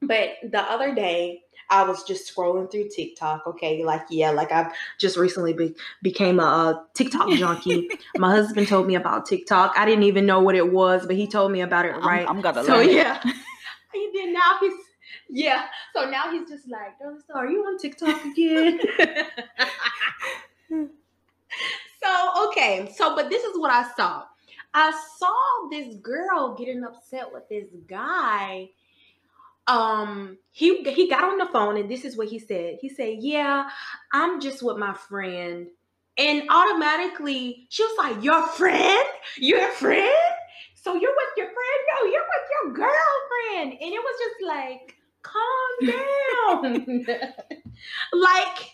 But 0.02 0.30
the 0.42 0.60
other 0.60 0.94
day, 0.94 1.42
I 1.70 1.82
was 1.84 2.04
just 2.04 2.32
scrolling 2.34 2.70
through 2.70 2.88
TikTok. 2.90 3.46
Okay, 3.46 3.84
like 3.84 4.02
yeah, 4.10 4.30
like 4.30 4.52
I've 4.52 4.72
just 5.00 5.16
recently 5.16 5.52
be- 5.52 5.74
became 6.02 6.38
a, 6.38 6.42
a 6.42 6.86
TikTok 6.94 7.30
junkie. 7.30 7.88
My 8.16 8.30
husband 8.30 8.68
told 8.68 8.86
me 8.86 8.94
about 8.94 9.26
TikTok. 9.26 9.72
I 9.76 9.84
didn't 9.84 10.04
even 10.04 10.26
know 10.26 10.40
what 10.40 10.54
it 10.54 10.72
was, 10.72 11.06
but 11.06 11.16
he 11.16 11.26
told 11.26 11.50
me 11.52 11.62
about 11.62 11.86
it. 11.86 11.96
Right, 11.96 12.28
I'm, 12.28 12.36
I'm 12.36 12.42
gonna. 12.42 12.64
So 12.64 12.80
yeah, 12.80 13.20
he 13.92 14.10
did. 14.12 14.32
Now 14.32 14.58
he's 14.60 14.74
yeah. 15.28 15.66
So 15.94 16.08
now 16.08 16.30
he's 16.30 16.48
just 16.48 16.68
like, 16.68 16.94
so 17.00 17.34
are 17.34 17.48
you 17.48 17.64
on 17.64 17.78
TikTok 17.78 18.24
again? 18.24 18.80
so 22.02 22.48
okay, 22.48 22.92
so 22.94 23.16
but 23.16 23.28
this 23.30 23.42
is 23.42 23.58
what 23.58 23.70
I 23.72 23.90
saw. 23.96 24.24
I 24.74 24.92
saw 25.18 25.68
this 25.70 25.96
girl 25.96 26.54
getting 26.54 26.84
upset 26.84 27.32
with 27.32 27.48
this 27.48 27.64
guy 27.86 28.68
um 29.68 30.38
he 30.50 30.82
he 30.84 31.08
got 31.08 31.24
on 31.24 31.38
the 31.38 31.46
phone 31.46 31.76
and 31.76 31.90
this 31.90 32.04
is 32.04 32.16
what 32.16 32.28
he 32.28 32.38
said. 32.38 32.78
He 32.80 32.88
said 32.88 33.16
yeah 33.20 33.68
i'm 34.12 34.40
just 34.40 34.62
with 34.62 34.76
my 34.76 34.94
friend. 34.94 35.68
And 36.18 36.48
automatically 36.48 37.66
she 37.68 37.82
was 37.82 37.96
like 37.98 38.24
your 38.24 38.46
friend? 38.48 39.06
Your 39.38 39.68
friend? 39.72 40.34
So 40.74 40.94
you're 40.94 41.10
with 41.10 41.36
your 41.36 41.46
friend? 41.46 41.80
No 41.94 42.10
you're 42.10 42.22
with 42.22 42.48
your 42.54 42.72
girlfriend. 42.74 43.78
And 43.82 43.92
it 43.92 44.00
was 44.00 44.16
just 44.24 44.46
like 44.46 44.96
calm 45.22 47.06
down. 47.06 47.06
Like 48.12 48.72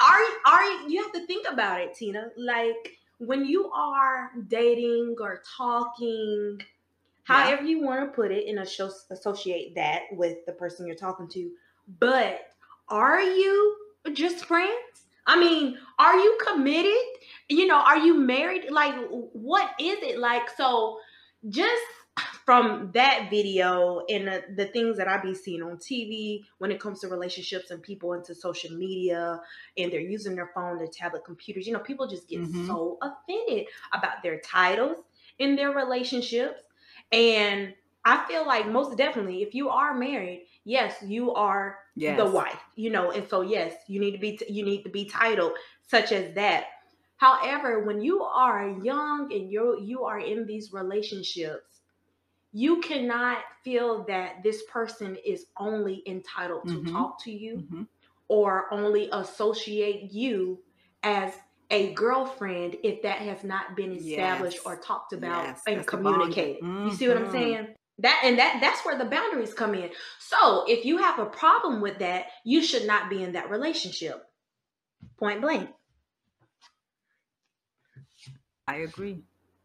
are 0.00 0.24
are 0.46 0.88
you 0.88 1.02
have 1.02 1.12
to 1.12 1.26
think 1.26 1.46
about 1.50 1.80
it 1.80 1.94
tina. 1.94 2.28
Like 2.36 2.96
when 3.18 3.44
you 3.44 3.70
are 3.70 4.30
dating 4.48 5.16
or 5.20 5.42
talking 5.56 6.58
however 7.24 7.62
yeah. 7.62 7.68
you 7.68 7.82
want 7.82 8.00
to 8.00 8.14
put 8.14 8.30
it 8.30 8.48
and 8.48 8.58
associate 8.58 9.74
that 9.74 10.02
with 10.12 10.38
the 10.46 10.52
person 10.52 10.86
you're 10.86 10.96
talking 10.96 11.28
to. 11.28 11.50
But 11.98 12.40
are 12.88 13.20
you 13.20 13.76
just 14.12 14.44
friends? 14.44 14.70
I 15.26 15.38
mean, 15.38 15.78
are 15.98 16.16
you 16.16 16.38
committed? 16.46 16.92
You 17.48 17.66
know, 17.66 17.78
are 17.78 17.98
you 17.98 18.14
married? 18.14 18.70
Like, 18.70 18.94
what 19.08 19.70
is 19.80 19.98
it 20.02 20.18
like? 20.18 20.50
So, 20.56 20.98
just 21.48 21.82
from 22.44 22.90
that 22.92 23.28
video 23.30 24.04
and 24.08 24.28
the, 24.28 24.42
the, 24.54 24.66
things 24.66 24.98
that 24.98 25.08
I 25.08 25.16
be 25.16 25.34
seeing 25.34 25.62
on 25.62 25.78
TV 25.78 26.44
when 26.58 26.70
it 26.70 26.78
comes 26.78 27.00
to 27.00 27.08
relationships 27.08 27.70
and 27.70 27.82
people 27.82 28.12
into 28.12 28.34
social 28.34 28.76
media 28.76 29.40
and 29.78 29.90
they're 29.90 30.00
using 30.00 30.36
their 30.36 30.50
phone, 30.54 30.78
their 30.78 30.86
tablet, 30.86 31.24
computers, 31.24 31.66
you 31.66 31.72
know, 31.72 31.78
people 31.78 32.06
just 32.06 32.28
get 32.28 32.40
mm-hmm. 32.40 32.66
so 32.66 32.98
offended 33.02 33.66
about 33.94 34.22
their 34.22 34.40
titles 34.40 34.98
in 35.38 35.56
their 35.56 35.70
relationships 35.70 36.62
and 37.12 37.74
I 38.04 38.26
feel 38.26 38.46
like 38.46 38.66
most 38.68 38.96
definitely, 38.98 39.42
if 39.42 39.54
you 39.54 39.68
are 39.70 39.94
married, 39.94 40.46
yes, 40.64 41.02
you 41.02 41.32
are 41.32 41.78
Yes. 41.96 42.14
the 42.16 42.30
wife, 42.30 42.60
you 42.76 42.90
know, 42.90 43.10
and 43.10 43.26
so 43.28 43.40
yes, 43.40 43.74
you 43.88 43.98
need 44.00 44.12
to 44.12 44.18
be 44.18 44.38
you 44.48 44.64
need 44.64 44.82
to 44.84 44.90
be 44.90 45.06
titled 45.06 45.56
such 45.82 46.12
as 46.12 46.34
that. 46.34 46.66
However, 47.16 47.84
when 47.84 48.00
you 48.02 48.22
are 48.22 48.68
young 48.82 49.32
and 49.32 49.50
you 49.50 49.80
you 49.80 50.04
are 50.04 50.18
in 50.20 50.46
these 50.46 50.72
relationships, 50.72 51.80
you 52.52 52.80
cannot 52.80 53.44
feel 53.64 54.04
that 54.06 54.42
this 54.42 54.62
person 54.70 55.16
is 55.24 55.46
only 55.58 56.02
entitled 56.06 56.68
to 56.68 56.82
Mhm. 56.82 56.84
talk 56.84 57.22
to 57.24 57.32
you 57.32 57.60
Mhm. 57.60 57.86
or 58.28 58.72
only 58.72 59.08
associate 59.12 60.12
you 60.12 60.62
as 61.02 61.36
a 61.74 61.92
girlfriend 61.94 62.76
if 62.84 63.02
that 63.02 63.18
has 63.18 63.42
not 63.44 63.74
been 63.76 63.92
established 63.92 64.58
Yes. 64.58 64.66
or 64.66 64.76
talked 64.76 65.12
about 65.12 65.44
Yes, 65.44 65.62
and 65.66 65.78
that's 65.78 65.90
the 65.90 65.96
bond. 65.96 66.14
communicated. 66.16 66.62
You 66.62 66.90
see 66.92 67.08
what 67.08 67.16
I'm 67.16 67.26
Mhm. 67.26 67.32
saying? 67.32 67.76
That 67.98 68.20
and 68.24 68.38
that 68.38 68.58
that's 68.60 68.84
where 68.84 68.96
the 68.98 69.04
boundaries 69.04 69.54
come 69.54 69.74
in. 69.74 69.90
So 70.18 70.64
if 70.68 70.84
you 70.84 70.98
have 70.98 71.18
a 71.18 71.26
problem 71.26 71.80
with 71.80 71.98
that, 71.98 72.26
you 72.44 72.62
should 72.62 72.86
not 72.86 73.10
be 73.10 73.22
in 73.22 73.32
that 73.32 73.50
relationship. 73.50 74.24
Point 75.18 75.40
blank. 75.40 75.70
I 78.66 78.76
agree. 78.76 79.24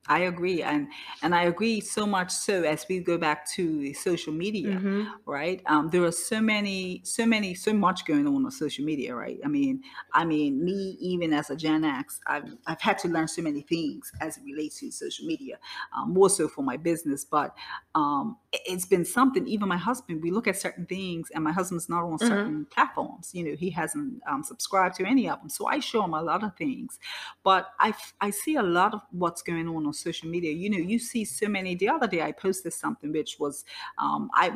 I 0.09 0.21
agree, 0.21 0.63
and 0.63 0.87
and 1.21 1.35
I 1.35 1.43
agree 1.43 1.81
so 1.81 2.07
much 2.07 2.31
so 2.31 2.63
as 2.63 2.83
we 2.89 2.99
go 2.99 3.19
back 3.19 3.47
to 3.51 3.93
social 3.93 4.33
media, 4.33 4.81
Mhm. 4.81 5.19
right? 5.25 5.61
Um, 5.67 5.89
there 5.89 6.03
are 6.03 6.11
so 6.11 6.41
many, 6.41 7.01
so 7.05 7.27
many, 7.27 7.53
so 7.53 7.73
much 7.73 8.05
going 8.05 8.25
on 8.25 8.43
on 8.43 8.49
social 8.51 8.83
media, 8.83 9.13
right? 9.15 9.39
I 9.45 9.47
mean, 9.47 9.83
I 10.13 10.25
mean, 10.25 10.65
me 10.65 10.97
even 10.99 11.31
as 11.31 11.51
a 11.51 11.55
Gen 11.55 11.83
X, 11.85 12.19
I've 12.25 12.57
I've 12.65 12.81
had 12.81 12.97
to 12.99 13.07
learn 13.07 13.27
so 13.27 13.43
many 13.43 13.61
things 13.61 14.11
as 14.19 14.37
it 14.37 14.43
relates 14.43 14.79
to 14.79 14.89
social 14.89 15.27
media, 15.27 15.59
um, 15.95 16.11
more 16.11 16.29
so 16.31 16.47
for 16.47 16.63
my 16.63 16.75
business. 16.75 17.23
But 17.23 17.55
um, 17.93 18.37
it- 18.51 18.61
it's 18.65 18.85
been 18.85 19.05
something. 19.05 19.47
Even 19.47 19.67
my 19.69 19.77
husband, 19.77 20.23
we 20.23 20.31
look 20.31 20.47
at 20.47 20.57
certain 20.57 20.87
things, 20.87 21.29
and 21.35 21.43
my 21.43 21.51
husband's 21.51 21.87
not 21.87 22.03
on 22.03 22.17
Mhm. 22.21 22.53
certain 22.57 22.65
platforms. 22.65 23.29
You 23.33 23.43
know, 23.43 23.55
he 23.55 23.69
hasn't 23.69 24.21
um, 24.27 24.43
subscribed 24.43 24.95
to 24.95 25.05
any 25.05 25.29
of 25.29 25.39
them, 25.39 25.49
so 25.49 25.67
I 25.67 25.79
show 25.79 26.03
him 26.03 26.13
a 26.15 26.21
lot 26.23 26.43
of 26.43 26.55
things. 26.57 26.99
But 27.43 27.73
I 27.79 27.93
I 28.21 28.29
see 28.31 28.55
a 28.55 28.63
lot 28.63 28.93
of 28.93 29.01
what's 29.11 29.41
going 29.41 29.67
on 29.67 29.85
on 29.85 29.93
social 29.99 30.29
media. 30.29 30.51
You 30.51 30.69
know, 30.69 30.77
you 30.77 30.99
see 30.99 31.25
so 31.25 31.47
many. 31.47 31.75
The 31.75 31.89
other 31.89 32.07
day, 32.07 32.21
I 32.21 32.31
posted 32.31 32.73
something 32.73 33.11
which 33.11 33.37
was 33.39 33.65
um, 33.97 34.29
I. 34.33 34.51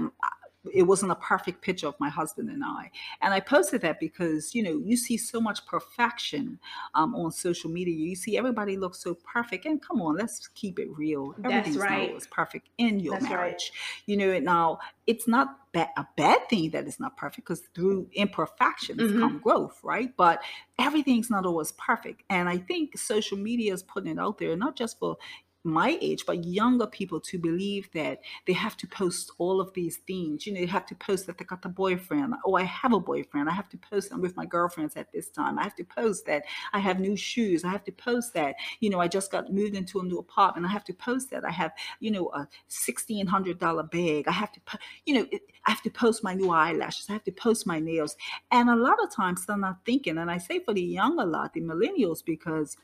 It 0.73 0.83
wasn't 0.83 1.11
a 1.11 1.15
perfect 1.15 1.61
picture 1.61 1.87
of 1.87 1.99
my 1.99 2.07
husband 2.07 2.49
and 2.49 2.63
I, 2.63 2.89
and 3.21 3.33
I 3.33 3.41
posted 3.41 3.81
that 3.81 3.99
because 3.99 4.55
you 4.55 4.63
know 4.63 4.81
you 4.85 4.95
see 4.95 5.17
so 5.17 5.41
much 5.41 5.65
perfection 5.65 6.57
um, 6.95 7.13
on 7.15 7.33
social 7.33 7.69
media. 7.69 7.93
You 7.93 8.15
see 8.15 8.37
everybody 8.37 8.77
looks 8.77 8.99
so 9.03 9.13
perfect, 9.13 9.65
and 9.65 9.81
come 9.81 10.01
on, 10.01 10.15
let's 10.15 10.47
keep 10.47 10.79
it 10.79 10.87
real. 10.95 11.35
That's 11.37 11.53
Everything's 11.53 11.75
not 11.77 11.89
right. 11.89 12.07
always 12.07 12.27
perfect 12.27 12.69
in 12.77 13.01
your 13.01 13.15
That's 13.15 13.25
right. 13.25 13.31
marriage. 13.31 13.73
You 14.05 14.15
know, 14.15 14.39
now 14.39 14.79
it's 15.05 15.27
not 15.27 15.57
ba- 15.73 15.89
a 15.97 16.07
bad 16.15 16.47
thing 16.49 16.69
that 16.71 16.87
it's 16.87 16.99
not 16.99 17.17
perfect 17.17 17.47
because 17.47 17.61
through 17.75 18.09
imperfections 18.13 18.99
Mhm. 19.01 19.19
come 19.19 19.39
growth, 19.39 19.79
right? 19.83 20.15
But 20.15 20.41
everything's 20.79 21.29
not 21.29 21.45
always 21.45 21.71
perfect. 21.73 22.23
And 22.29 22.47
I 22.47 22.57
think 22.57 22.97
social 22.97 23.37
media 23.37 23.73
is 23.73 23.83
putting 23.83 24.11
it 24.11 24.19
out 24.19 24.37
there, 24.37 24.55
not 24.55 24.75
just 24.75 24.99
for 24.99 25.17
my 25.63 25.97
age, 26.01 26.25
but 26.25 26.43
younger 26.43 26.85
people 26.85 27.19
to 27.21 27.39
believe 27.39 27.89
that 27.93 28.19
they 28.45 28.53
have 28.53 28.75
to 28.77 28.87
post 28.87 29.31
all 29.37 29.61
of 29.61 29.73
these 29.73 29.97
things. 30.07 30.45
You 30.45 30.53
know, 30.53 30.59
they 30.59 30.65
have 30.65 30.85
to 30.87 30.95
post 30.95 31.25
that 31.27 31.37
they 31.37 31.45
got 31.45 31.63
a 31.63 31.69
boyfriend. 31.69 32.33
Oh, 32.45 32.55
I 32.55 32.63
have 32.63 32.91
a 32.91 32.99
boyfriend. 32.99 33.49
I 33.49 33.53
have 33.53 33.69
to 33.69 33.77
post 33.77 34.11
I'm 34.11 34.21
with 34.21 34.35
my 34.35 34.45
girlfriends 34.45 34.97
at 34.97 35.11
this 35.13 35.29
time. 35.29 35.57
I 35.57 35.63
have 35.63 35.75
to 35.75 35.85
post 35.85 36.25
that 36.25 36.43
I 36.73 36.79
have 36.79 36.99
new 36.99 37.15
shoes. 37.15 37.63
I 37.63 37.69
have 37.69 37.85
to 37.85 37.91
post 37.91 38.33
that, 38.33 38.55
you 38.81 38.89
know, 38.89 38.99
I 38.99 39.07
just 39.07 39.31
got 39.31 39.53
moved 39.53 39.75
into 39.75 39.99
a 39.99 40.03
new 40.03 40.19
apartment. 40.19 40.67
I 40.67 40.69
have 40.71 40.83
to 40.85 40.93
post 40.93 41.31
that. 41.31 41.45
I 41.45 41.51
have, 41.51 41.71
you 41.99 42.11
know, 42.11 42.29
a 42.33 42.47
sixteen 42.67 43.25
hundred 43.25 43.59
dollar 43.59 43.83
bag. 43.83 44.27
I 44.27 44.31
have 44.31 44.51
to, 44.51 44.59
you 45.05 45.13
know, 45.15 45.27
I 45.65 45.71
have 45.71 45.81
to 45.83 45.89
post 45.89 46.23
my 46.23 46.33
new 46.33 46.51
eyelashes. 46.51 47.09
I 47.09 47.13
have 47.13 47.23
to 47.23 47.31
post 47.31 47.65
my 47.65 47.79
nails. 47.79 48.17
And 48.51 48.69
a 48.69 48.75
lot 48.75 49.01
of 49.01 49.15
times 49.15 49.45
they're 49.45 49.57
not 49.57 49.77
thinking, 49.85 50.17
and 50.17 50.29
I 50.29 50.37
say 50.39 50.59
for 50.59 50.73
the 50.73 50.81
young 50.81 51.19
a 51.19 51.25
lot, 51.25 51.53
the 51.53 51.61
millennials, 51.61 52.23
because 52.25 52.75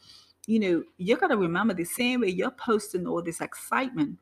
you 0.49 0.59
know, 0.59 0.83
you 0.97 1.15
got 1.15 1.27
to 1.27 1.38
remember 1.38 1.75
the 1.75 1.85
same 1.85 2.21
way 2.21 2.29
you're 2.29 2.49
posting 2.49 3.05
all 3.05 3.21
this 3.21 3.39
excitement. 3.39 4.17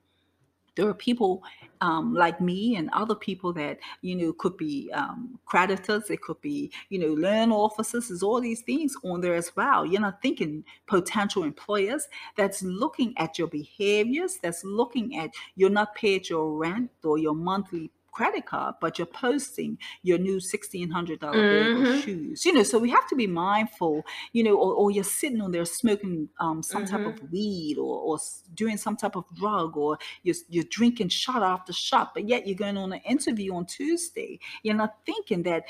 There 0.76 0.86
are 0.86 0.94
people 0.94 1.42
um, 1.80 2.14
like 2.14 2.42
me 2.42 2.76
and 2.76 2.90
other 2.92 3.16
people 3.16 3.54
that 3.54 3.80
you 4.02 4.14
know 4.14 4.34
could 4.34 4.58
be 4.58 4.92
um, 4.92 5.40
creditors. 5.46 6.10
It 6.10 6.22
could 6.22 6.40
be 6.42 6.70
you 6.90 7.00
know 7.00 7.14
loan 7.14 7.54
officers. 7.54 8.10
There's 8.10 8.24
all 8.24 8.42
these 8.42 8.62
things 8.62 8.94
on 9.06 9.22
there 9.22 9.36
as 9.36 9.56
well. 9.56 9.86
You're 9.86 10.02
not 10.02 10.22
thinking 10.22 10.66
potential 10.86 11.44
employers 11.44 12.10
that's 12.36 12.62
looking 12.62 13.14
at 13.18 13.40
your 13.40 13.48
behaviors. 13.48 14.38
That's 14.44 14.66
looking 14.66 15.18
at 15.18 15.32
you're 15.56 15.70
not 15.70 15.96
paid 15.96 16.28
your 16.28 16.58
rent 16.58 16.92
or 17.06 17.18
your 17.18 17.36
monthly 17.36 17.90
credit 18.18 18.46
card, 18.46 18.76
but 18.82 18.98
you're 18.98 19.06
posting 19.28 19.78
your 20.04 20.18
new 20.28 20.40
sixteen 20.40 20.90
hundred 20.98 21.20
dollar 21.20 21.44
Mhm. 21.46 21.86
shoes. 22.02 22.46
You 22.46 22.54
know, 22.54 22.64
so 22.64 22.80
we 22.80 22.90
have 22.98 23.08
to 23.10 23.16
be 23.16 23.28
mindful. 23.28 24.06
You 24.34 24.44
know, 24.46 24.56
or, 24.64 24.72
or 24.80 24.92
you're 24.92 25.04
sitting 25.22 25.42
on 25.42 25.52
there 25.52 25.66
smoking 25.66 26.30
um, 26.40 26.64
some 26.64 26.86
type 26.86 27.06
Mm-hmm. 27.06 27.12
of 27.12 27.16
weed 27.32 27.78
or, 27.78 27.96
or 28.10 28.18
doing 28.54 28.78
some 28.78 28.96
type 28.98 29.16
of 29.16 29.26
drug, 29.42 29.78
or 29.78 29.98
you're 30.24 30.36
you're 30.50 30.72
drinking 30.80 31.10
shot 31.10 31.44
after 31.44 31.74
shot, 31.74 32.14
but 32.14 32.28
yet 32.28 32.48
you're 32.48 32.58
going 32.66 32.78
on 32.78 32.94
an 32.94 33.02
interview 33.16 33.54
on 33.54 33.66
Tuesday. 33.66 34.40
You're 34.64 34.76
not 34.84 34.94
thinking 35.06 35.44
that 35.44 35.64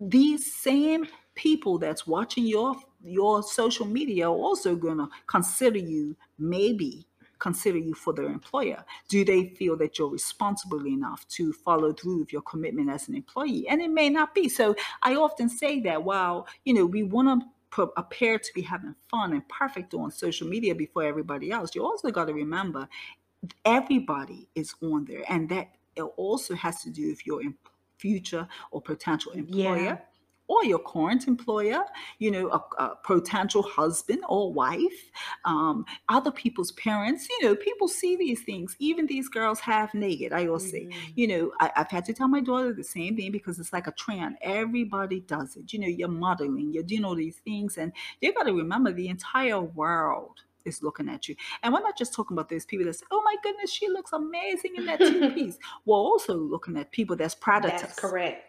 these 0.00 0.52
same 0.54 1.06
people 1.34 1.78
that's 1.78 2.06
watching 2.06 2.46
your 2.46 2.74
your 3.02 3.42
social 3.42 3.86
media 3.86 4.26
are 4.28 4.34
also 4.48 4.76
going 4.76 4.98
to 4.98 5.08
consider 5.26 5.78
you 5.78 6.14
maybe 6.38 7.06
consider 7.40 7.78
you 7.78 7.94
for 7.94 8.12
their 8.12 8.26
employer 8.26 8.84
do 9.08 9.24
they 9.24 9.48
feel 9.48 9.76
that 9.76 9.98
you're 9.98 10.08
responsible 10.08 10.86
enough 10.86 11.26
to 11.28 11.52
follow 11.52 11.92
through 11.92 12.20
with 12.20 12.32
your 12.32 12.42
commitment 12.42 12.88
as 12.90 13.08
an 13.08 13.14
employee? 13.14 13.66
And 13.68 13.80
it 13.80 13.90
may 13.90 14.08
not 14.08 14.34
be. 14.34 14.48
So 14.48 14.76
i 15.02 15.14
often 15.14 15.48
say 15.48 15.80
that 15.80 16.04
while 16.04 16.46
you 16.64 16.74
know 16.74 16.86
we 16.86 17.02
want 17.02 17.42
to 17.74 17.82
appear 17.96 18.38
to 18.38 18.50
be 18.54 18.62
having 18.62 18.94
fun 19.10 19.32
and 19.32 19.48
perfect 19.48 19.94
on 19.94 20.10
social 20.10 20.46
media 20.46 20.74
before 20.74 21.04
everybody 21.04 21.50
else 21.52 21.74
you 21.74 21.84
also 21.84 22.10
got 22.10 22.26
to 22.26 22.34
remember 22.34 22.88
everybody 23.64 24.48
is 24.54 24.74
on 24.82 25.04
there 25.04 25.22
and 25.28 25.48
that 25.48 25.68
also 26.16 26.54
has 26.54 26.82
to 26.82 26.90
do 26.90 27.08
with 27.08 27.26
your 27.26 27.40
future 28.00 28.48
or 28.70 28.80
potential 28.80 29.32
employer. 29.32 29.82
Yeah. 29.82 29.98
Or 30.50 30.64
your 30.64 30.80
current 30.80 31.28
employer 31.28 31.82
you 32.18 32.30
know 32.30 32.48
a, 32.50 32.60
a 32.82 32.96
potential 33.04 33.62
husband 33.62 34.20
or 34.28 34.52
wife 34.52 35.00
um, 35.44 35.84
other 36.08 36.32
people's 36.32 36.72
parents 36.72 37.28
you 37.30 37.38
know 37.44 37.54
people 37.54 37.86
see 37.88 38.16
these 38.16 38.42
things. 38.42 38.76
Even 38.78 39.06
these 39.06 39.28
girls 39.28 39.60
half 39.60 39.94
naked 39.94 40.32
i 40.32 40.46
always 40.46 40.70
say. 40.70 40.84
Mhm. 40.86 41.12
you 41.14 41.26
know 41.28 41.52
I, 41.60 41.70
i've 41.76 41.90
had 41.90 42.04
to 42.06 42.12
tell 42.12 42.28
my 42.28 42.40
daughter 42.40 42.72
the 42.72 42.84
same 42.84 43.16
thing 43.16 43.30
because 43.32 43.58
it's 43.60 43.72
like 43.72 43.86
a 43.86 43.92
trend. 43.92 44.36
Everybody 44.42 45.20
does 45.20 45.56
it. 45.56 45.72
You 45.72 45.78
know 45.80 45.86
you're 45.98 46.08
modeling 46.26 46.72
you're 46.72 46.82
doing 46.92 47.04
all 47.04 47.14
these 47.14 47.38
things 47.48 47.78
and 47.78 47.92
you 48.20 48.32
got 48.34 48.44
to 48.44 48.52
remember 48.52 48.92
the 48.92 49.08
entire 49.08 49.60
world 49.60 50.36
is 50.64 50.82
looking 50.82 51.08
at 51.08 51.26
you. 51.28 51.34
And 51.62 51.72
we're 51.72 51.80
not 51.80 51.96
just 51.96 52.12
talking 52.12 52.34
about 52.36 52.48
those 52.50 52.66
people 52.66 52.86
that 52.86 52.94
say 52.94 53.06
oh 53.10 53.22
my 53.24 53.36
goodness 53.42 53.70
she 53.72 53.88
looks 53.88 54.12
amazing 54.12 54.72
in 54.76 54.86
that 54.86 54.98
two-piece 54.98 55.58
we're 55.86 55.96
also 55.96 56.34
looking 56.34 56.76
at 56.76 56.90
people 56.92 57.16
that's 57.16 57.34
predators. 57.34 57.80
That's 57.82 57.98
correct. 58.00 58.44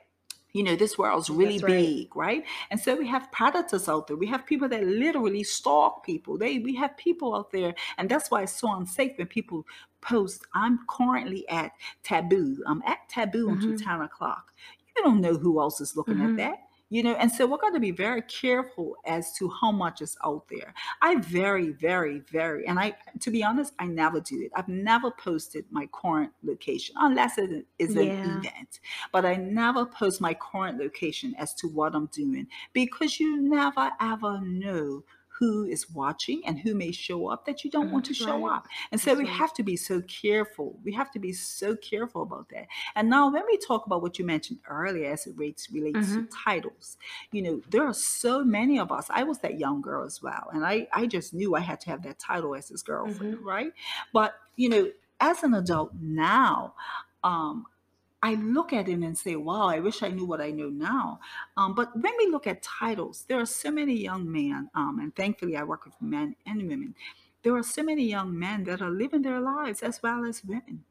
You 0.53 0.63
know 0.63 0.75
this 0.75 0.97
world's 0.97 1.29
really 1.29 1.59
right. 1.59 1.67
big 1.67 2.15
right 2.15 2.45
and 2.69 2.79
so 2.79 2.95
we 2.95 3.07
have 3.07 3.31
predators 3.31 3.87
out 3.87 4.07
there 4.07 4.17
we 4.17 4.27
have 4.27 4.45
people 4.45 4.67
that 4.67 4.83
literally 4.85 5.43
stalk 5.43 6.05
people 6.05 6.37
they 6.37 6.59
we 6.59 6.75
have 6.75 6.95
people 6.97 7.33
out 7.35 7.51
there 7.51 7.73
and 7.97 8.09
that's 8.09 8.29
why 8.31 8.41
it's 8.43 8.53
so 8.59 8.71
unsafe 8.75 9.17
when 9.17 9.27
people 9.27 9.65
post 10.01 10.45
i'm 10.53 10.79
currently 10.87 11.47
at 11.49 11.71
taboo 12.03 12.57
i'm 12.67 12.81
at 12.85 13.07
taboo 13.09 13.49
until 13.49 13.73
Mhm. 13.73 13.83
10 13.83 14.01
o'clock 14.01 14.53
you 14.95 15.03
don't 15.03 15.21
know 15.21 15.35
who 15.35 15.59
else 15.61 15.79
is 15.79 15.95
looking 15.95 16.17
Mhm. 16.17 16.25
at 16.31 16.35
that 16.37 16.59
you 16.91 17.01
know 17.01 17.15
and 17.15 17.31
so 17.31 17.47
we're 17.47 17.57
going 17.57 17.73
to 17.73 17.79
be 17.79 17.91
very 17.91 18.21
careful 18.23 18.95
as 19.05 19.33
to 19.33 19.49
how 19.49 19.71
much 19.71 20.01
is 20.01 20.15
out 20.23 20.43
there 20.49 20.73
i 21.01 21.15
very 21.15 21.71
very 21.71 22.19
very 22.31 22.67
and 22.67 22.79
i 22.79 22.95
to 23.19 23.31
be 23.31 23.43
honest 23.43 23.73
i 23.79 23.87
never 23.87 24.19
do 24.19 24.39
it 24.41 24.51
i've 24.55 24.67
never 24.67 25.09
posted 25.09 25.65
my 25.71 25.87
current 25.93 26.31
location 26.43 26.93
unless 26.99 27.37
it 27.39 27.65
is 27.79 27.95
an 27.95 28.13
Yeah. 28.13 28.21
event 28.23 28.79
but 29.11 29.25
I 29.25 29.35
never 29.35 29.85
post 29.85 30.21
my 30.21 30.33
current 30.33 30.77
location 30.77 31.33
as 31.37 31.53
to 31.55 31.67
what 31.67 31.95
I'm 31.95 32.07
doing 32.07 32.47
because 32.73 33.19
you 33.19 33.41
never 33.41 33.91
ever 33.99 34.41
know 34.41 35.03
who 35.41 35.65
is 35.65 35.89
watching 35.89 36.39
and 36.45 36.59
who 36.59 36.75
may 36.75 36.91
show 36.91 37.27
up 37.27 37.47
that 37.47 37.63
you 37.63 37.71
don't 37.71 37.91
want 37.91 38.05
to 38.05 38.13
show 38.13 38.45
right. 38.45 38.57
up. 38.57 38.67
And 38.91 39.01
so 39.01 39.09
That's 39.09 39.23
we 39.23 39.25
right. 39.25 39.37
have 39.39 39.55
to 39.55 39.63
be 39.63 39.75
so 39.75 39.99
careful. 40.01 40.77
We 40.83 40.93
have 40.93 41.09
to 41.13 41.19
be 41.19 41.33
so 41.33 41.75
careful 41.75 42.21
about 42.21 42.49
that. 42.49 42.67
And 42.95 43.09
now 43.09 43.31
when 43.31 43.41
we 43.47 43.57
talk 43.57 43.87
about 43.87 44.03
what 44.03 44.19
you 44.19 44.25
mentioned 44.25 44.59
earlier 44.69 45.11
as 45.11 45.25
it 45.25 45.35
relates 45.35 45.71
relates 45.71 46.13
to 46.13 46.27
titles, 46.45 46.97
you 47.31 47.41
know, 47.41 47.61
there 47.71 47.83
are 47.83 47.93
so 47.93 48.43
many 48.43 48.77
of 48.77 48.91
us. 48.91 49.07
I 49.09 49.23
was 49.23 49.39
that 49.39 49.57
young 49.57 49.81
girl 49.81 50.05
as 50.05 50.21
well. 50.21 50.49
And 50.53 50.63
I, 50.63 50.87
I 50.93 51.07
just 51.07 51.33
knew 51.33 51.55
I 51.55 51.61
had 51.61 51.81
to 51.81 51.89
have 51.89 52.03
that 52.03 52.19
title 52.19 52.53
as 52.53 52.69
his 52.69 52.83
girlfriend, 52.83 53.39
right? 53.43 53.73
But 54.13 54.35
you 54.57 54.69
know, 54.69 54.91
as 55.19 55.41
an 55.41 55.55
adult 55.55 55.91
now, 55.99 56.75
um, 57.23 57.65
I 58.23 58.35
look 58.35 58.73
at 58.73 58.89
it 58.89 58.99
and 58.99 59.17
say, 59.17 59.35
wow, 59.35 59.67
I 59.67 59.79
wish 59.79 60.03
I 60.03 60.09
knew 60.09 60.25
what 60.25 60.41
I 60.41 60.51
know 60.51 60.69
now. 60.69 61.19
Um, 61.57 61.75
but 61.75 61.89
when 61.99 62.13
we 62.19 62.27
look 62.27 62.47
at 62.47 62.63
titles, 62.63 63.25
there 63.27 63.39
are 63.39 63.45
so 63.45 63.71
many 63.71 63.95
young 63.95 64.31
men, 64.31 64.69
um, 64.75 64.99
and 65.01 65.15
thankfully 65.15 65.57
I 65.57 65.63
work 65.63 65.85
with 65.85 65.95
men 66.01 66.35
and 66.45 66.67
women. 66.67 66.95
There 67.43 67.55
are 67.55 67.63
so 67.63 67.83
many 67.83 68.05
young 68.05 68.37
men 68.37 68.63
that 68.65 68.81
are 68.81 68.91
living 68.91 69.23
their 69.23 69.41
lives 69.41 69.81
as 69.83 70.01
well 70.03 70.25
as 70.25 70.43
women. 70.45 70.83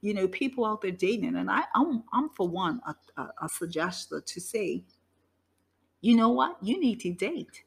you 0.00 0.14
know, 0.14 0.28
people 0.28 0.64
out 0.64 0.82
there 0.82 0.90
dating. 0.92 1.36
And 1.36 1.50
I, 1.50 1.64
I'm, 1.74 2.04
I'm 2.12 2.28
for 2.30 2.48
one, 2.48 2.80
a, 2.86 2.94
a, 3.20 3.28
a 3.42 3.48
suggester 3.48 4.24
to 4.24 4.40
say, 4.40 4.84
you 6.00 6.16
know 6.16 6.30
what? 6.30 6.56
You 6.62 6.80
need 6.80 7.00
to 7.00 7.12
date. 7.12 7.64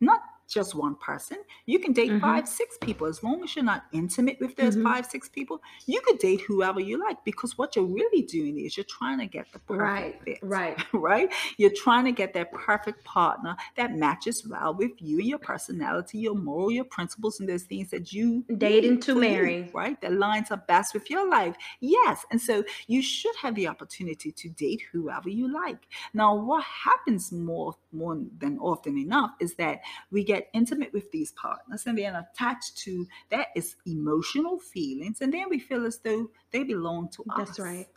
Not 0.00 0.20
just 0.48 0.74
one 0.74 0.94
person. 0.96 1.38
You 1.66 1.78
can 1.78 1.92
date 1.92 2.10
Mhm. 2.12 2.20
five, 2.20 2.48
six 2.48 2.76
people. 2.78 3.06
As 3.06 3.22
long 3.22 3.42
as 3.42 3.54
you're 3.56 3.64
not 3.64 3.84
intimate 3.92 4.38
with 4.40 4.54
those 4.56 4.76
Mhm. 4.76 4.82
five, 4.84 5.06
six 5.06 5.28
people, 5.28 5.62
you 5.86 6.00
could 6.02 6.18
date 6.18 6.40
whoever 6.42 6.80
you 6.80 6.98
like 6.98 7.24
because 7.24 7.56
what 7.56 7.74
you're 7.76 7.84
really 7.84 8.22
doing 8.22 8.58
is 8.58 8.76
you're 8.76 8.84
trying 8.88 9.18
to 9.18 9.26
get 9.26 9.50
the 9.52 9.58
perfect 9.60 9.80
Right. 9.80 10.22
fit. 10.24 10.38
Right. 10.42 10.76
Right? 10.92 11.32
You're 11.56 11.72
trying 11.74 12.04
to 12.04 12.12
get 12.12 12.32
that 12.34 12.52
perfect 12.52 13.02
partner 13.04 13.56
that 13.76 13.94
matches 13.96 14.46
well 14.46 14.74
with 14.74 14.92
you, 15.00 15.18
your 15.20 15.38
personality, 15.38 16.18
your 16.18 16.34
moral, 16.34 16.70
your 16.70 16.84
principles, 16.84 17.40
and 17.40 17.48
those 17.48 17.64
things 17.64 17.90
that 17.90 18.12
you 18.12 18.44
Dating 18.58 19.00
to 19.00 19.14
marry. 19.14 19.70
right? 19.72 20.00
That 20.00 20.12
lines 20.12 20.50
up 20.50 20.66
best 20.66 20.94
with 20.94 21.10
your 21.10 21.28
life. 21.28 21.56
Yes. 21.80 22.24
And 22.30 22.40
so 22.40 22.64
you 22.86 23.02
should 23.02 23.34
have 23.36 23.54
the 23.54 23.68
opportunity 23.68 24.30
to 24.32 24.48
date 24.50 24.82
whoever 24.92 25.28
you 25.28 25.52
like. 25.52 25.88
Now, 26.14 26.34
what 26.34 26.64
happens 26.64 27.32
more 27.32 27.74
more 27.94 28.18
than 28.38 28.58
often 28.58 28.96
enough 28.96 29.32
is 29.38 29.54
that 29.56 29.80
we 30.10 30.24
get 30.24 30.41
intimate 30.52 30.92
with 30.92 31.10
these 31.10 31.32
partners 31.32 31.84
and 31.86 31.98
then 31.98 32.14
attached 32.16 32.76
to 32.78 33.06
that 33.30 33.48
is 33.54 33.76
emotional 33.86 34.58
feelings, 34.58 35.20
and 35.20 35.32
then 35.32 35.48
we 35.48 35.58
feel 35.58 35.86
as 35.86 35.98
though 35.98 36.30
they 36.50 36.62
belong 36.62 37.08
to 37.10 37.24
us. 37.30 37.48
That's 37.48 37.60
right. 37.60 37.88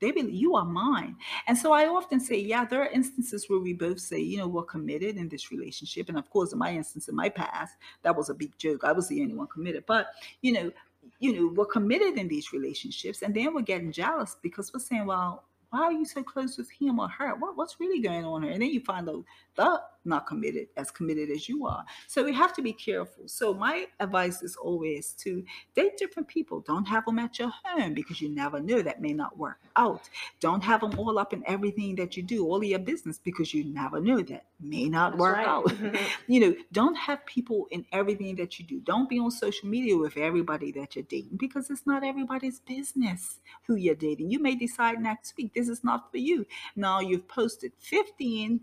They 0.00 0.10
be, 0.10 0.22
you 0.22 0.56
are 0.56 0.64
mine. 0.64 1.14
And 1.46 1.56
so 1.56 1.72
I 1.72 1.86
often 1.86 2.18
say, 2.18 2.36
yeah, 2.36 2.64
there 2.64 2.82
are 2.82 2.88
instances 2.88 3.48
where 3.48 3.60
we 3.60 3.72
both 3.72 4.00
say, 4.00 4.18
you 4.18 4.36
know, 4.36 4.48
we're 4.48 4.64
committed 4.64 5.16
in 5.16 5.28
this 5.28 5.52
relationship. 5.52 6.08
And 6.08 6.18
of 6.18 6.28
course, 6.28 6.52
in 6.52 6.58
my 6.58 6.74
instance, 6.74 7.06
in 7.06 7.14
my 7.14 7.28
past, 7.28 7.76
that 8.02 8.16
was 8.16 8.28
a 8.28 8.34
big 8.34 8.58
joke. 8.58 8.82
I 8.82 8.90
was 8.90 9.06
the 9.06 9.22
only 9.22 9.34
one 9.34 9.46
committed. 9.46 9.84
But, 9.86 10.08
you 10.40 10.52
know, 10.52 10.72
you 11.20 11.32
know, 11.32 11.52
we're 11.54 11.66
committed 11.66 12.18
in 12.18 12.26
these 12.26 12.52
relationships, 12.52 13.22
and 13.22 13.32
then 13.32 13.54
we're 13.54 13.62
getting 13.62 13.92
jealous 13.92 14.36
because 14.42 14.72
we're 14.74 14.80
saying, 14.80 15.06
well, 15.06 15.44
why 15.72 15.84
are 15.84 15.92
you 15.92 16.04
so 16.04 16.22
close 16.22 16.58
with 16.58 16.70
him 16.70 17.00
or 17.00 17.08
her? 17.08 17.34
What, 17.34 17.56
what's 17.56 17.80
really 17.80 18.00
going 18.00 18.26
on 18.26 18.42
here? 18.42 18.52
And 18.52 18.60
then 18.60 18.68
you 18.68 18.80
find 18.80 19.08
out 19.08 19.24
they're 19.56 19.78
not 20.04 20.26
committed, 20.26 20.68
as 20.76 20.90
committed 20.90 21.30
as 21.30 21.48
you 21.48 21.66
are. 21.66 21.84
So 22.08 22.24
we 22.24 22.34
have 22.34 22.52
to 22.54 22.62
be 22.62 22.72
careful. 22.72 23.26
So 23.26 23.54
my 23.54 23.86
advice 24.00 24.42
is 24.42 24.56
always 24.56 25.12
to 25.20 25.44
date 25.74 25.96
different 25.96 26.28
people. 26.28 26.60
Don't 26.60 26.86
have 26.86 27.06
them 27.06 27.18
at 27.18 27.38
your 27.38 27.52
home 27.64 27.94
because 27.94 28.20
you 28.20 28.28
never 28.28 28.60
know 28.60 28.82
that 28.82 29.00
may 29.00 29.12
not 29.14 29.38
work 29.38 29.58
out. 29.76 30.10
Don't 30.40 30.62
have 30.62 30.80
them 30.82 30.98
all 30.98 31.18
up 31.18 31.32
in 31.32 31.42
everything 31.46 31.94
that 31.96 32.16
you 32.16 32.22
do, 32.22 32.44
all 32.44 32.56
of 32.56 32.64
your 32.64 32.78
business, 32.78 33.18
because 33.18 33.54
you 33.54 33.64
never 33.64 34.00
know 34.00 34.20
that 34.22 34.44
may 34.60 34.88
not 34.88 35.12
That's 35.12 35.20
work 35.20 35.36
right. 35.36 35.46
out. 35.46 35.72
you 36.26 36.40
know, 36.40 36.54
don't 36.72 36.96
have 36.96 37.24
people 37.24 37.68
in 37.70 37.86
everything 37.92 38.36
that 38.36 38.58
you 38.58 38.66
do. 38.66 38.80
Don't 38.80 39.08
be 39.08 39.18
on 39.18 39.30
social 39.30 39.68
media 39.68 39.96
with 39.96 40.16
everybody 40.16 40.72
that 40.72 40.96
you're 40.96 41.04
dating 41.04 41.36
because 41.36 41.70
it's 41.70 41.86
not 41.86 42.04
everybody's 42.04 42.60
business 42.60 43.38
who 43.66 43.76
you're 43.76 43.94
dating. 43.94 44.30
You 44.30 44.40
may 44.40 44.54
decide 44.54 45.00
next 45.00 45.36
week 45.36 45.54
this 45.62 45.78
is 45.78 45.84
not 45.84 46.10
for 46.10 46.18
you. 46.18 46.44
Now 46.74 47.00
you've 47.00 47.28
posted 47.28 47.72
15, 47.78 48.60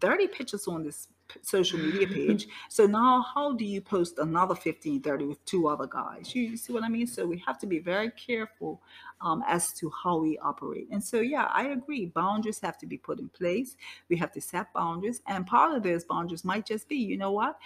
30 0.00 0.26
pictures 0.28 0.68
on 0.68 0.82
this 0.82 1.08
social 1.40 1.78
media 1.78 2.06
page. 2.18 2.46
So 2.68 2.86
now 2.86 3.24
how 3.34 3.52
do 3.52 3.64
you 3.64 3.80
post 3.80 4.18
another 4.18 4.54
15, 4.54 5.00
30 5.00 5.24
with 5.24 5.44
two 5.46 5.68
other 5.68 5.86
guys? 5.86 6.34
You, 6.34 6.42
you 6.42 6.56
see 6.56 6.72
what 6.72 6.84
I 6.84 6.88
mean? 6.88 7.06
So 7.06 7.26
we 7.26 7.42
have 7.46 7.58
to 7.60 7.66
be 7.66 7.78
very 7.78 8.10
careful 8.10 8.82
um, 9.22 9.42
as 9.46 9.72
to 9.74 9.90
how 10.02 10.18
we 10.18 10.38
operate. 10.38 10.88
And 10.90 11.02
so, 11.02 11.20
yeah, 11.20 11.48
I 11.52 11.68
agree. 11.68 12.06
Boundaries 12.06 12.60
have 12.60 12.76
to 12.78 12.86
be 12.86 12.98
put 12.98 13.18
in 13.18 13.28
place. 13.30 13.76
We 14.10 14.16
have 14.16 14.32
to 14.32 14.40
set 14.40 14.72
boundaries. 14.74 15.22
And 15.26 15.46
part 15.46 15.74
of 15.74 15.82
those 15.82 16.04
boundaries 16.04 16.44
might 16.44 16.66
just 16.66 16.88
be, 16.88 16.96
you 16.96 17.16
know 17.16 17.32
what? 17.32 17.56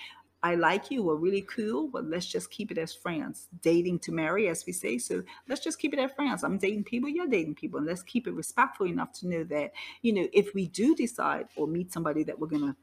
I 0.42 0.54
like 0.54 0.90
you, 0.90 1.02
we're 1.02 1.16
really 1.16 1.42
cool, 1.42 1.88
but 1.88 2.04
let's 2.04 2.26
just 2.26 2.50
keep 2.50 2.70
it 2.70 2.78
as 2.78 2.92
friends. 2.94 3.48
Dating 3.62 3.98
to 4.00 4.12
marry, 4.12 4.48
as 4.48 4.64
we 4.66 4.72
say. 4.72 4.98
So 4.98 5.22
let's 5.48 5.62
just 5.62 5.78
keep 5.78 5.92
it 5.92 5.98
as 5.98 6.12
friends. 6.12 6.44
I'm 6.44 6.58
dating 6.58 6.84
people, 6.84 7.08
you're 7.08 7.26
dating 7.26 7.54
people. 7.56 7.78
And 7.78 7.86
let's 7.86 8.02
keep 8.02 8.26
it 8.26 8.32
respectful 8.34 8.86
enough 8.86 9.12
to 9.20 9.28
know 9.28 9.44
that, 9.44 9.72
you 10.02 10.12
know, 10.12 10.28
if 10.32 10.54
we 10.54 10.68
do 10.68 10.94
decide 10.94 11.48
or 11.56 11.66
meet 11.66 11.92
somebody 11.92 12.22
that 12.24 12.38
we're 12.38 12.46
going 12.48 12.62
to, 12.62 12.76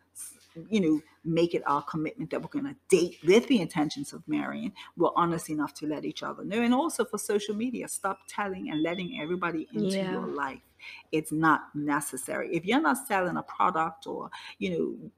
you 0.69 0.81
know, 0.81 1.01
make 1.23 1.53
it 1.55 1.63
our 1.65 1.81
commitment 1.83 2.29
that 2.31 2.41
we're 2.41 2.47
going 2.49 2.65
to 2.65 2.75
date 2.89 3.17
with 3.25 3.47
the 3.47 3.61
intentions 3.61 4.13
of 4.13 4.27
marrying, 4.27 4.73
we're 4.97 5.09
honest 5.15 5.49
enough 5.49 5.73
to 5.75 5.87
let 5.87 6.05
each 6.05 6.21
other 6.23 6.43
know. 6.43 6.61
And 6.61 6.73
also 6.73 7.05
for 7.05 7.17
social 7.17 7.55
media, 7.55 7.87
stop 7.87 8.19
telling 8.27 8.69
and 8.71 8.83
letting 8.83 9.19
everybody 9.21 9.67
into 9.73 9.97
Yeah. 9.97 10.11
your 10.11 10.27
life 10.27 10.59
it's 11.11 11.31
not 11.31 11.73
necessary. 11.75 12.49
If 12.55 12.65
you're 12.65 12.81
not 12.81 13.07
selling 13.07 13.37
a 13.37 13.43
product 13.43 14.07
or, 14.07 14.29
you 14.59 14.69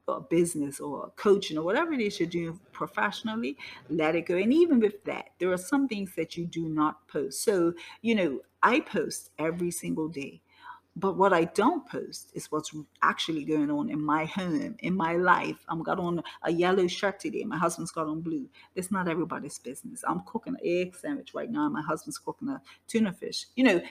know, 0.06 0.14
a 0.14 0.20
business 0.20 0.80
or 0.80 1.12
coaching 1.16 1.58
or 1.58 1.64
whatever 1.64 1.92
it 1.92 2.00
is 2.00 2.18
you're 2.20 2.28
doing 2.28 2.58
professionally, 2.72 3.56
let 3.88 4.14
it 4.14 4.26
go. 4.26 4.36
And 4.36 4.52
even 4.52 4.80
with 4.80 5.02
that, 5.04 5.30
there 5.38 5.52
are 5.52 5.58
some 5.58 5.88
things 5.88 6.14
that 6.16 6.36
you 6.36 6.46
do 6.46 6.68
not 6.68 7.06
post. 7.08 7.42
So, 7.42 7.72
you 8.02 8.14
know, 8.14 8.40
I 8.62 8.80
post 8.80 9.30
every 9.38 9.70
single 9.70 10.08
day. 10.08 10.42
But 10.98 11.18
what 11.18 11.34
I 11.34 11.44
don't 11.44 11.86
post 11.86 12.30
is 12.34 12.50
what's 12.50 12.74
actually 13.02 13.44
going 13.44 13.70
on 13.70 13.90
in 13.90 14.02
my 14.02 14.24
home, 14.24 14.76
in 14.78 14.96
my 14.96 15.16
life. 15.16 15.62
I'm 15.68 15.82
got 15.82 15.98
on 15.98 16.22
a 16.42 16.50
yellow 16.50 16.86
shirt 16.86 17.20
today. 17.20 17.44
My 17.44 17.58
husband's 17.58 17.92
got 17.92 18.06
on 18.06 18.22
blue. 18.22 18.48
It's 18.74 18.90
not 18.90 19.06
everybody's 19.06 19.58
business. 19.58 20.02
I'm 20.08 20.22
cooking 20.24 20.54
an 20.54 20.60
egg 20.64 20.96
sandwich 20.96 21.34
right 21.34 21.50
now. 21.50 21.68
My 21.68 21.82
husband's 21.82 22.16
cooking 22.16 22.48
a 22.48 22.62
tuna 22.88 23.12
fish. 23.12 23.44
You 23.56 23.64
know, 23.64 23.82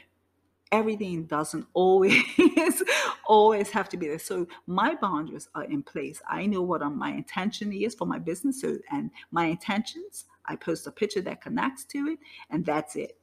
everything 0.71 1.25
doesn't 1.25 1.65
always 1.73 2.23
always 3.25 3.69
have 3.71 3.89
to 3.89 3.97
be 3.97 4.07
there. 4.07 4.19
So 4.19 4.47
my 4.67 4.95
boundaries 4.95 5.49
are 5.55 5.65
in 5.65 5.83
place. 5.83 6.21
I 6.27 6.45
know 6.45 6.61
what 6.61 6.81
um, 6.81 6.97
my 6.97 7.11
intention 7.11 7.71
is 7.71 7.95
for 7.95 8.05
my 8.05 8.19
business 8.19 8.61
so 8.61 8.77
and 8.91 9.11
my 9.31 9.45
intentions 9.45 10.25
i 10.45 10.55
post 10.55 10.87
a 10.87 10.91
picture 10.91 11.21
that 11.21 11.41
connects 11.41 11.83
to 11.85 12.07
it 12.07 12.19
and 12.49 12.65
that's 12.65 12.95
it 12.95 13.17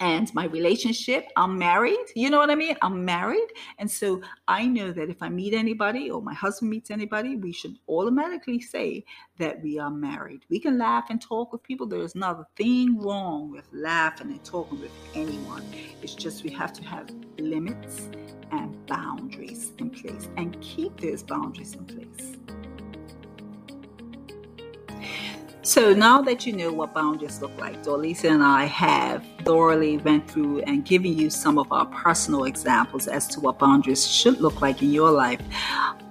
and 0.00 0.32
my 0.34 0.46
relationship 0.46 1.26
i'm 1.36 1.58
married 1.58 2.06
you 2.16 2.30
know 2.30 2.38
what 2.38 2.50
i 2.50 2.54
mean? 2.54 2.76
I'm 2.82 3.04
married 3.04 3.48
and 3.78 3.90
so 3.90 4.20
i 4.48 4.66
know 4.66 4.90
that 4.92 5.10
if 5.10 5.22
i 5.22 5.28
meet 5.28 5.54
anybody 5.54 6.10
or 6.10 6.22
my 6.22 6.34
husband 6.34 6.70
meets 6.70 6.90
anybody 6.90 7.36
we 7.36 7.52
should 7.52 7.78
automatically 7.88 8.60
say 8.60 9.04
that 9.38 9.62
we 9.62 9.78
are 9.78 9.90
married. 9.90 10.44
We 10.50 10.60
can 10.60 10.78
laugh 10.78 11.10
and 11.10 11.20
talk 11.20 11.52
with 11.52 11.62
people 11.62 11.86
there's 11.86 12.14
not 12.14 12.38
a 12.38 12.46
thing 12.56 12.98
wrong 13.00 13.50
with 13.50 13.68
laughing 13.72 14.30
and 14.30 14.44
talking 14.44 14.80
with 14.80 14.92
anyone. 15.14 15.64
It's 16.02 16.14
just 16.14 16.44
we 16.44 16.50
have 16.50 16.72
to 16.74 16.84
have 16.84 17.10
limits 17.38 18.08
and 18.50 18.86
boundaries 18.86 19.72
in 19.78 19.90
place 19.90 20.28
and 20.36 20.58
keep 20.60 21.00
those 21.00 21.22
boundaries 21.22 21.74
in 21.74 21.84
place. 21.86 22.36
So 25.62 25.92
now 25.92 26.20
that 26.22 26.46
you 26.46 26.52
know 26.52 26.72
what 26.72 26.92
boundaries 26.92 27.40
look 27.40 27.56
like, 27.58 27.82
Dorlisa 27.84 28.30
and 28.30 28.42
I 28.42 28.64
have 28.64 29.24
thoroughly 29.44 29.98
went 29.98 30.30
through 30.30 30.60
and 30.62 30.84
giving 30.84 31.16
you 31.16 31.30
some 31.30 31.58
of 31.58 31.70
our 31.72 31.86
personal 31.86 32.44
examples 32.44 33.08
as 33.08 33.26
to 33.28 33.40
what 33.40 33.58
boundaries 33.58 34.06
should 34.06 34.40
look 34.40 34.60
like 34.60 34.82
in 34.82 34.92
your 34.92 35.10
life. 35.10 35.40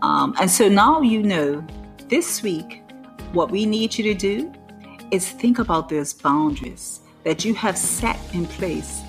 Um, 0.01 0.35
and 0.39 0.49
so 0.49 0.67
now 0.67 1.01
you 1.01 1.23
know 1.23 1.65
this 2.09 2.41
week 2.43 2.83
what 3.33 3.51
we 3.51 3.65
need 3.65 3.97
you 3.97 4.03
to 4.03 4.13
do 4.13 4.51
is 5.11 5.29
think 5.29 5.59
about 5.59 5.89
those 5.89 6.13
boundaries 6.13 7.01
that 7.23 7.45
you 7.45 7.53
have 7.53 7.77
set 7.77 8.19
in 8.33 8.45
place 8.45 9.01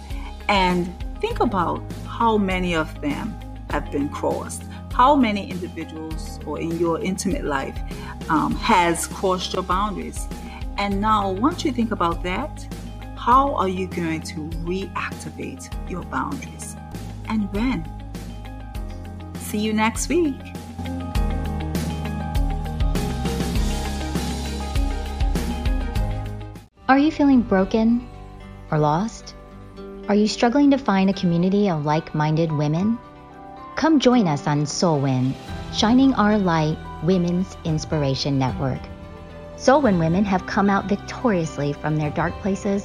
and 0.49 0.93
think 1.21 1.41
about 1.41 1.83
how 2.07 2.37
many 2.37 2.75
of 2.75 3.01
them 3.01 3.35
have 3.71 3.91
been 3.91 4.09
crossed. 4.09 4.65
How 4.93 5.17
many 5.17 5.51
individuals 5.51 6.39
or 6.45 6.61
in 6.61 6.79
your 6.79 7.01
intimate 7.01 7.45
life 7.45 7.79
um, 8.29 8.55
has 8.57 9.07
crossed 9.07 9.55
your 9.55 9.63
boundaries? 9.63 10.27
And 10.77 11.01
now, 11.01 11.31
once 11.31 11.65
you 11.65 11.73
think 11.73 11.93
about 11.93 12.23
that, 12.25 12.67
how 13.25 13.55
are 13.55 13.69
you 13.69 13.87
going 13.87 14.21
to 14.21 14.41
reactivate 14.67 15.71
your 15.89 16.03
boundaries? 16.03 16.75
And 17.29 17.49
when? 17.53 17.87
See 19.37 19.59
you 19.59 19.73
next 19.73 20.09
week. 20.09 20.35
Are 26.89 26.99
you 26.99 27.13
feeling 27.13 27.43
broken 27.43 28.09
or 28.73 28.79
lost? 28.81 29.37
Are 30.09 30.17
you 30.17 30.27
struggling 30.27 30.73
to 30.73 30.77
find 30.77 31.09
a 31.09 31.13
community 31.13 31.71
of 31.71 31.85
like 31.85 32.17
minded 32.17 32.51
women? 32.51 32.99
Come 33.77 34.01
join 34.01 34.27
us 34.27 34.49
on 34.49 34.67
SOLWIN, 34.67 35.33
Shining 35.73 36.13
Our 36.15 36.39
Light 36.39 36.77
Women's 37.05 37.57
Inspiration 37.65 38.37
Network. 38.37 38.81
SOLWIN 39.59 40.01
women 40.01 40.25
have 40.25 40.45
come 40.49 40.69
out 40.69 40.89
victoriously 40.89 41.73
from 41.73 41.97
their 41.97 42.11
dark 42.11 42.33
places 42.41 42.85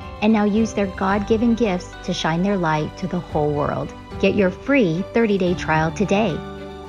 and 0.21 0.31
now 0.31 0.45
use 0.45 0.73
their 0.73 0.87
God 0.87 1.27
given 1.27 1.55
gifts 1.55 1.93
to 2.03 2.13
shine 2.13 2.43
their 2.43 2.57
light 2.57 2.95
to 2.97 3.07
the 3.07 3.19
whole 3.19 3.53
world. 3.53 3.93
Get 4.19 4.35
your 4.35 4.51
free 4.51 5.03
30 5.13 5.37
day 5.37 5.53
trial 5.53 5.91
today. 5.91 6.33